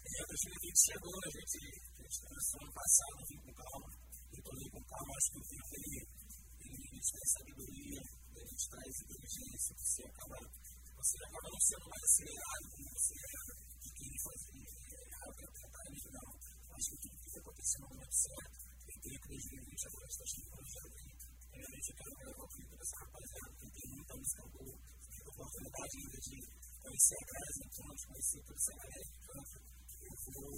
É, 0.00 0.20
2020 0.28 0.76
chegou, 0.76 1.16
a 1.16 1.30
gente 1.32 1.56
começou 1.96 2.60
ano 2.60 2.74
passado, 2.76 3.18
vim 3.24 3.40
com 3.40 3.54
calma, 3.56 3.90
eu 4.28 4.40
estou 4.44 4.70
com 4.76 4.84
calma, 4.84 5.12
acho 5.16 5.30
que 5.32 5.40
o 5.40 5.48
tempo 5.50 5.72
ele, 5.80 6.00
ele 6.60 7.00
traz 7.00 7.28
sabedoria, 7.32 8.00
ele 8.36 8.56
traz 8.60 8.92
inteligência, 9.00 9.72
você 9.80 10.02
acaba, 10.04 10.36
você 11.00 11.16
acaba 11.24 11.48
não 11.48 11.60
sendo 11.64 11.86
mais 11.88 12.04
acelerado 12.04 12.64
como 12.70 12.86
você 12.90 13.14
era, 13.16 13.52
de 13.80 13.90
quem 13.96 14.12
fazia 14.20 14.70
errado 15.00 15.32
para 15.32 15.48
tentar 15.48 15.84
não. 16.12 16.28
Acho 16.76 16.88
que 16.90 16.98
tudo 17.00 17.16
que 17.20 17.28
está 17.30 17.40
acontecendo 17.40 17.80
no 17.80 17.88
momento 17.88 18.16
certo, 18.20 18.56
eu 18.84 18.98
creio 19.00 19.20
que 19.20 19.28
2020 19.32 19.88
agora 19.88 20.06
está 20.12 20.24
chegando 20.28 20.66
já 20.70 20.84
bem. 20.92 21.08
Primeiramente, 21.50 21.88
eu 21.88 21.96
quero 21.96 22.10
agradecer 22.20 22.62
o 22.62 22.68
para 22.68 22.84
essa 22.84 22.96
rapaziada, 23.00 23.50
que 23.60 23.70
tem 23.70 23.86
muita 23.90 24.14
música 24.20 24.42
boa, 24.60 24.76
a 24.76 24.99
oportunidade 25.30 25.94
ainda 25.96 26.18
de 26.20 26.36
conhecer 26.80 27.18
a 27.20 27.26
casa, 27.30 27.60
então, 27.64 27.86
de 27.94 28.04
conhecer 28.10 28.40
toda 28.44 28.58
essa 28.60 28.72
galera 28.80 29.04
que 29.10 29.20
canta. 29.30 29.56
Eu 30.00 30.14
vou 30.30 30.50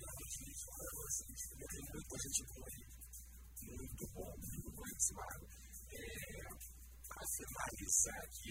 realmente 0.00 0.40
falar 0.64 0.90
para 0.90 1.02
vocês, 1.10 1.40
eu 1.50 1.68
tenho 1.70 1.86
muita 1.90 2.16
gente 2.20 2.42
boa 2.50 2.70
muito 3.70 4.04
bom, 4.14 4.30
muito 4.40 4.70
bom 4.72 4.82
esse 4.96 5.12
lado. 5.14 5.44
Para 7.06 7.24
finalizar 7.36 8.20
aqui, 8.24 8.50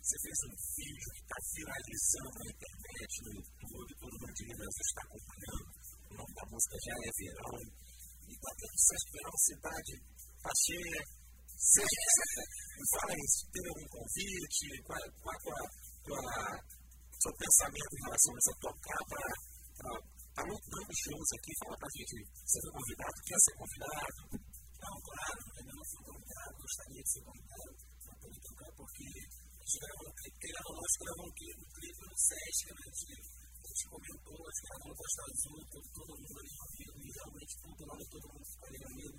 você 0.00 0.16
fez 0.22 0.38
um 0.44 0.54
vídeo 0.54 1.08
que 1.14 1.22
está 1.24 1.38
viralizando 1.54 2.30
na 2.34 2.46
internet, 2.54 3.12
no 3.24 3.30
YouTube, 3.34 3.90
todo 3.98 4.20
mundo 4.20 4.34
de 4.34 4.44
Minas 4.44 4.76
está 4.84 5.02
acompanhando. 5.04 5.66
O 6.04 6.14
nome 6.14 6.34
da 6.34 6.44
música 6.50 6.76
já 6.84 6.94
é 6.94 7.10
Verão. 7.18 7.56
E 8.24 8.32
está 8.32 8.50
tendo 8.54 8.78
Sesc 8.84 9.06
Verão 9.12 9.36
Cidade, 9.44 9.92
está 10.36 10.52
cheia. 10.64 11.23
Me 11.64 12.84
fala 12.92 13.14
isso, 13.16 13.40
tem 13.48 13.64
algum 13.72 13.88
convite? 13.88 14.82
Qual, 14.84 15.00
qual, 15.16 15.38
qual, 15.40 15.64
qual 16.04 16.20
o 16.20 17.16
seu 17.16 17.32
pensamento 17.40 17.92
em 17.96 18.02
relação 18.04 18.34
a 18.34 18.38
essa 18.38 18.54
tocar 18.60 19.00
para 19.08 19.44
Está 20.34 20.42
montando 20.50 20.90
shows 20.98 21.30
aqui, 21.38 21.52
fala 21.62 21.78
pra 21.78 21.88
gente, 21.94 22.14
você 22.42 22.58
foi 22.58 22.72
convidado, 22.74 23.16
quer 23.22 23.38
ser 23.38 23.54
convidado? 23.54 24.20
Não, 24.34 24.94
claro, 24.98 25.40
ainda 25.54 25.72
não 25.78 25.86
fui 25.88 26.02
convidado, 26.04 26.52
gostaria 26.58 27.02
de 27.06 27.10
ser 27.14 27.22
convidado 27.22 27.70
para 28.02 28.14
poder 28.18 28.40
tocar, 28.42 28.70
porque 28.74 29.06
a 29.14 29.64
gente 29.64 29.78
gravou 29.78 30.04
um 30.04 30.14
clipe, 30.18 30.34
a 30.34 30.84
gente 30.84 31.00
gravou 31.00 31.24
um 31.24 31.34
clipe, 31.38 32.02
no 32.04 32.18
Sesc, 32.18 32.60
né? 32.66 32.82
A 32.82 32.92
gente, 32.92 33.14
a 33.14 33.88
comentou, 33.94 34.40
a 34.42 34.52
gravou 34.68 34.88
no 34.90 34.96
Costa 34.98 35.22
Azul, 35.22 35.60
todo, 35.70 35.86
todo 35.94 36.12
mundo 36.18 36.34
ali 36.34 36.52
ouvindo, 36.60 36.98
e 36.98 37.10
realmente, 37.14 37.52
tudo 37.62 37.82
lá, 37.88 37.94
todo 38.10 38.24
mundo 38.34 38.44
ficou 38.44 38.68
ali. 38.68 39.14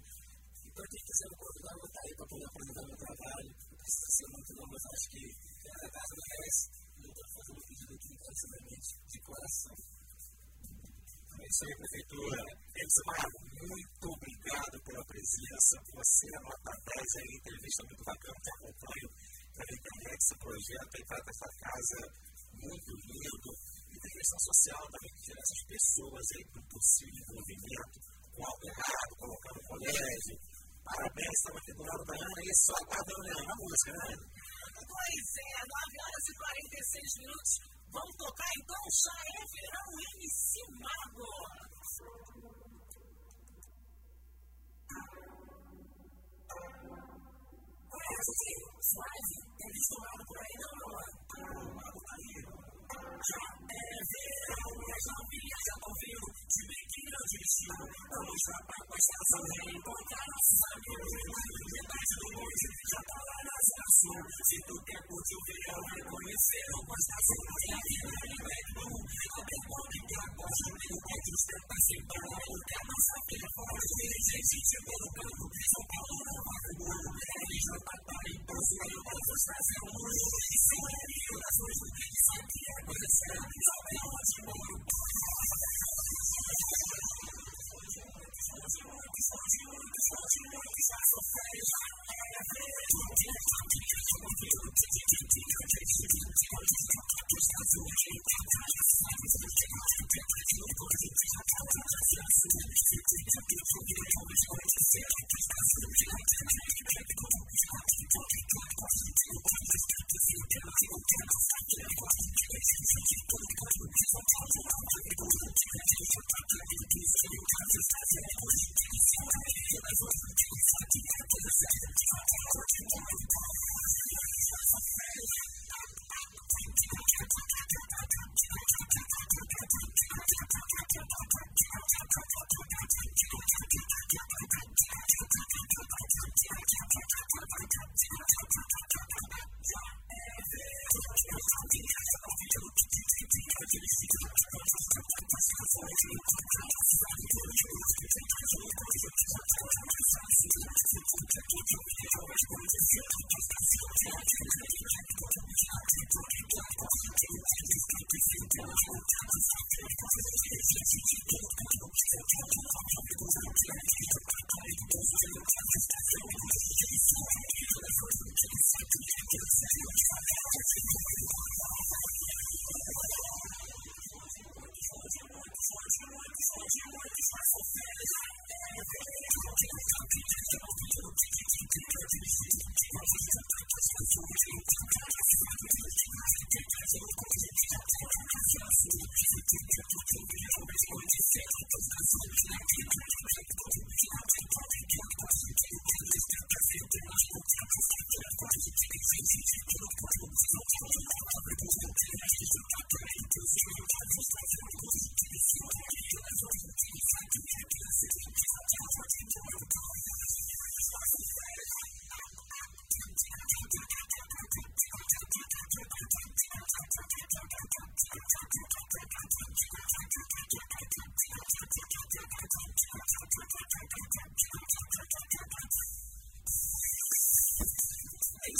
Então, 0.75 0.91
quem 0.91 1.07
quiser 1.07 1.29
me 1.31 1.37
convidar, 1.39 1.71
eu 1.71 1.79
vou 1.79 1.87
estar 1.87 2.03
aí 2.03 2.13
para 2.19 2.27
poder 2.35 2.47
apresentar 2.51 2.83
meu 2.83 2.99
trabalho, 2.99 3.51
precisa 3.79 4.09
ser 4.11 4.27
muito 4.27 4.51
não, 4.59 4.67
mas 4.67 4.83
acho 4.91 5.07
que 5.07 5.23
a 5.23 5.87
casa 5.87 6.13
merece, 6.19 6.63
e 6.75 6.99
eu 6.99 7.11
estou 7.15 7.27
fazendo 7.31 7.59
um 7.63 7.67
pedido 7.71 7.91
aqui 7.95 8.09
encarecidamente, 8.11 8.89
de 9.07 9.19
coração. 9.23 9.75
É 11.31 11.45
isso 11.47 11.63
aí, 11.63 11.73
Prefeitura. 11.79 12.41
Edmar, 12.75 13.27
muito 13.55 14.05
obrigado 14.19 14.75
pela 14.83 15.03
presença. 15.07 15.73
Você 15.95 16.25
é 16.27 16.39
nota 16.43 16.71
10 16.75 17.23
aí, 17.23 17.31
entrevista 17.39 17.81
muito 17.87 18.03
bacana 18.03 18.35
que 18.35 18.51
acompanho 18.51 19.07
pela 19.55 19.73
internet 19.79 20.19
esse 20.19 20.35
projeto 20.43 20.91
aí 20.91 21.05
para 21.07 21.23
essa 21.23 21.49
casa 21.55 21.99
muito 22.51 22.91
lindo. 22.99 23.51
E 23.87 23.95
tem 23.95 24.11
social 24.43 24.83
também, 24.91 25.13
que 25.23 25.31
essas 25.31 25.61
pessoas 25.71 26.25
aí 26.35 26.43
do 26.51 26.61
possível 26.67 27.23
envolvimento 27.31 27.97
com 28.35 28.43
algo 28.43 28.63
errado, 28.67 29.11
colocando 29.15 29.59
colégio. 29.71 30.54
Parabéns, 30.85 31.33
estamos 31.33 31.57
aqui 31.65 31.73
do 31.73 31.81
lado 31.81 32.05
da 32.05 32.13
Ana 32.13 32.41
e 32.45 32.53
só 32.61 32.77
aguardando 32.77 33.25
a 33.25 33.57
música, 33.57 33.91
né? 34.05 34.13
Pois 34.85 35.27
é, 35.41 35.57
9 35.65 35.97
horas 35.97 36.25
e 36.29 36.33
46 36.37 37.25
minutos. 37.25 37.51
Vamos 37.89 38.15
tocar 38.21 38.51
então? 38.53 38.83
Já 38.93 39.17
é 39.25 39.41
verão 39.49 39.89
MC 40.13 40.61
Mago. 40.77 41.25
Olha, 47.89 48.21
gente, 48.29 48.69
suave. 48.85 49.35
Tem 49.57 49.69
visto 49.73 49.95
Mago 50.05 50.23
por 50.29 50.37
aí, 50.37 50.53
não? 50.61 50.85
O 51.65 51.84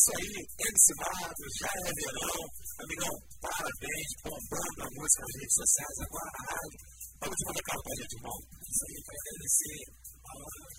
Isso 0.06 0.14
aí, 0.22 0.38
MC 0.38 0.94
Mato, 1.02 1.44
já 1.58 1.66
é 1.66 1.90
verão. 1.98 2.46
Amigão, 2.78 3.16
parabéns, 3.42 4.10
bombando 4.22 4.86
a 4.86 4.90
música 4.94 5.22
nas 5.26 5.34
redes 5.34 5.58
sociais, 5.66 5.98
agora 6.06 6.30
na 6.30 6.46
rádio. 6.46 6.78
Vamos 7.26 7.42
mandar 7.42 7.66
calma 7.66 7.82
pra 7.82 7.98
gente, 7.98 8.14
irmão. 8.22 8.38
Isso 8.70 8.84
aí, 8.86 8.98
para 9.02 9.18
agradecer 9.18 9.82
a 10.06 10.34
Ana, 10.46 10.70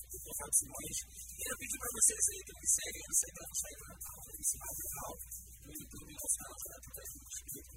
o 0.00 0.32
Fábio 0.32 0.56
Simões. 0.56 0.98
E 1.28 1.44
eu 1.44 1.56
pedi 1.60 1.76
para 1.76 1.92
vocês 1.92 2.24
aí 2.24 2.40
que 2.40 2.54
me 2.56 2.68
seguem 2.72 3.04
no 3.04 3.12
Instagram, 3.20 3.44
no 3.44 3.56
Instagram, 3.60 4.00
MC 4.40 4.52
Mato 4.64 4.80
Real, 4.80 5.12
no 5.60 5.72
YouTube, 5.76 6.12
no 6.16 6.28
canal 6.40 6.56
da 6.56 7.04
Inscrito, 7.20 7.76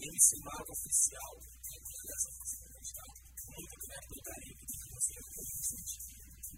MC 0.00 0.28
Mato 0.48 0.70
Oficial, 0.72 1.32
essa 1.44 2.30
música 2.40 3.04
Muito 3.52 3.68
obrigado 3.68 4.04
pelo 4.08 4.24
carinho 4.24 4.56
que 4.56 4.64
você 4.96 5.12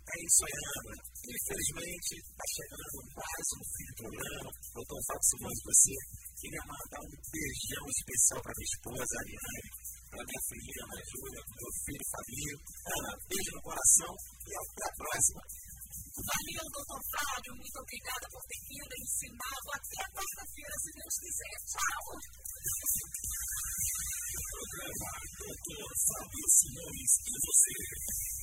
é 0.07 0.17
isso 0.23 0.43
aí, 0.47 0.59
Ana. 0.79 0.97
Infelizmente, 1.27 2.13
está 2.15 2.47
chegando 2.55 2.99
mais 3.11 3.47
um 3.59 3.63
fim 3.67 3.87
do 3.87 3.95
programa. 4.07 4.51
Doutor 4.71 5.01
Fábio 5.07 5.27
Simões, 5.27 5.61
você 5.67 5.95
queria 6.39 6.63
mandar 6.63 7.03
um 7.03 7.15
beijão 7.27 7.85
especial 7.91 8.39
para 8.39 8.55
minha 8.55 8.71
esposa, 8.71 9.13
Ariane, 9.19 9.71
para 10.07 10.23
minha 10.23 10.43
filha, 10.47 10.81
Ana 10.87 11.03
Júlia, 11.11 11.43
meu 11.43 11.73
filho, 11.83 12.07
Fabinho. 12.07 12.57
Ana, 12.87 13.13
beijo 13.27 13.51
no 13.51 13.63
coração 13.67 14.13
e 14.47 14.53
até 14.55 14.85
a 14.87 14.95
próxima. 14.95 15.43
Valeu, 16.17 16.65
doutor 16.71 17.03
Fábio. 17.13 17.53
Muito 17.59 17.77
obrigada 17.77 18.27
por 18.31 18.43
ter 18.47 18.61
vindo 18.63 18.93
e 18.95 19.03
ensinado. 19.03 19.67
Até 19.75 20.01
quarta-feira, 20.17 20.75
se 20.81 20.91
Deus 20.97 21.15
quiser. 21.19 21.57
Tchau. 21.67 22.05
Programa 24.57 25.11
Doutor 25.37 25.91
Fábio 26.07 26.47
Simões 26.47 27.13
e 27.27 27.35
você. 27.43 28.36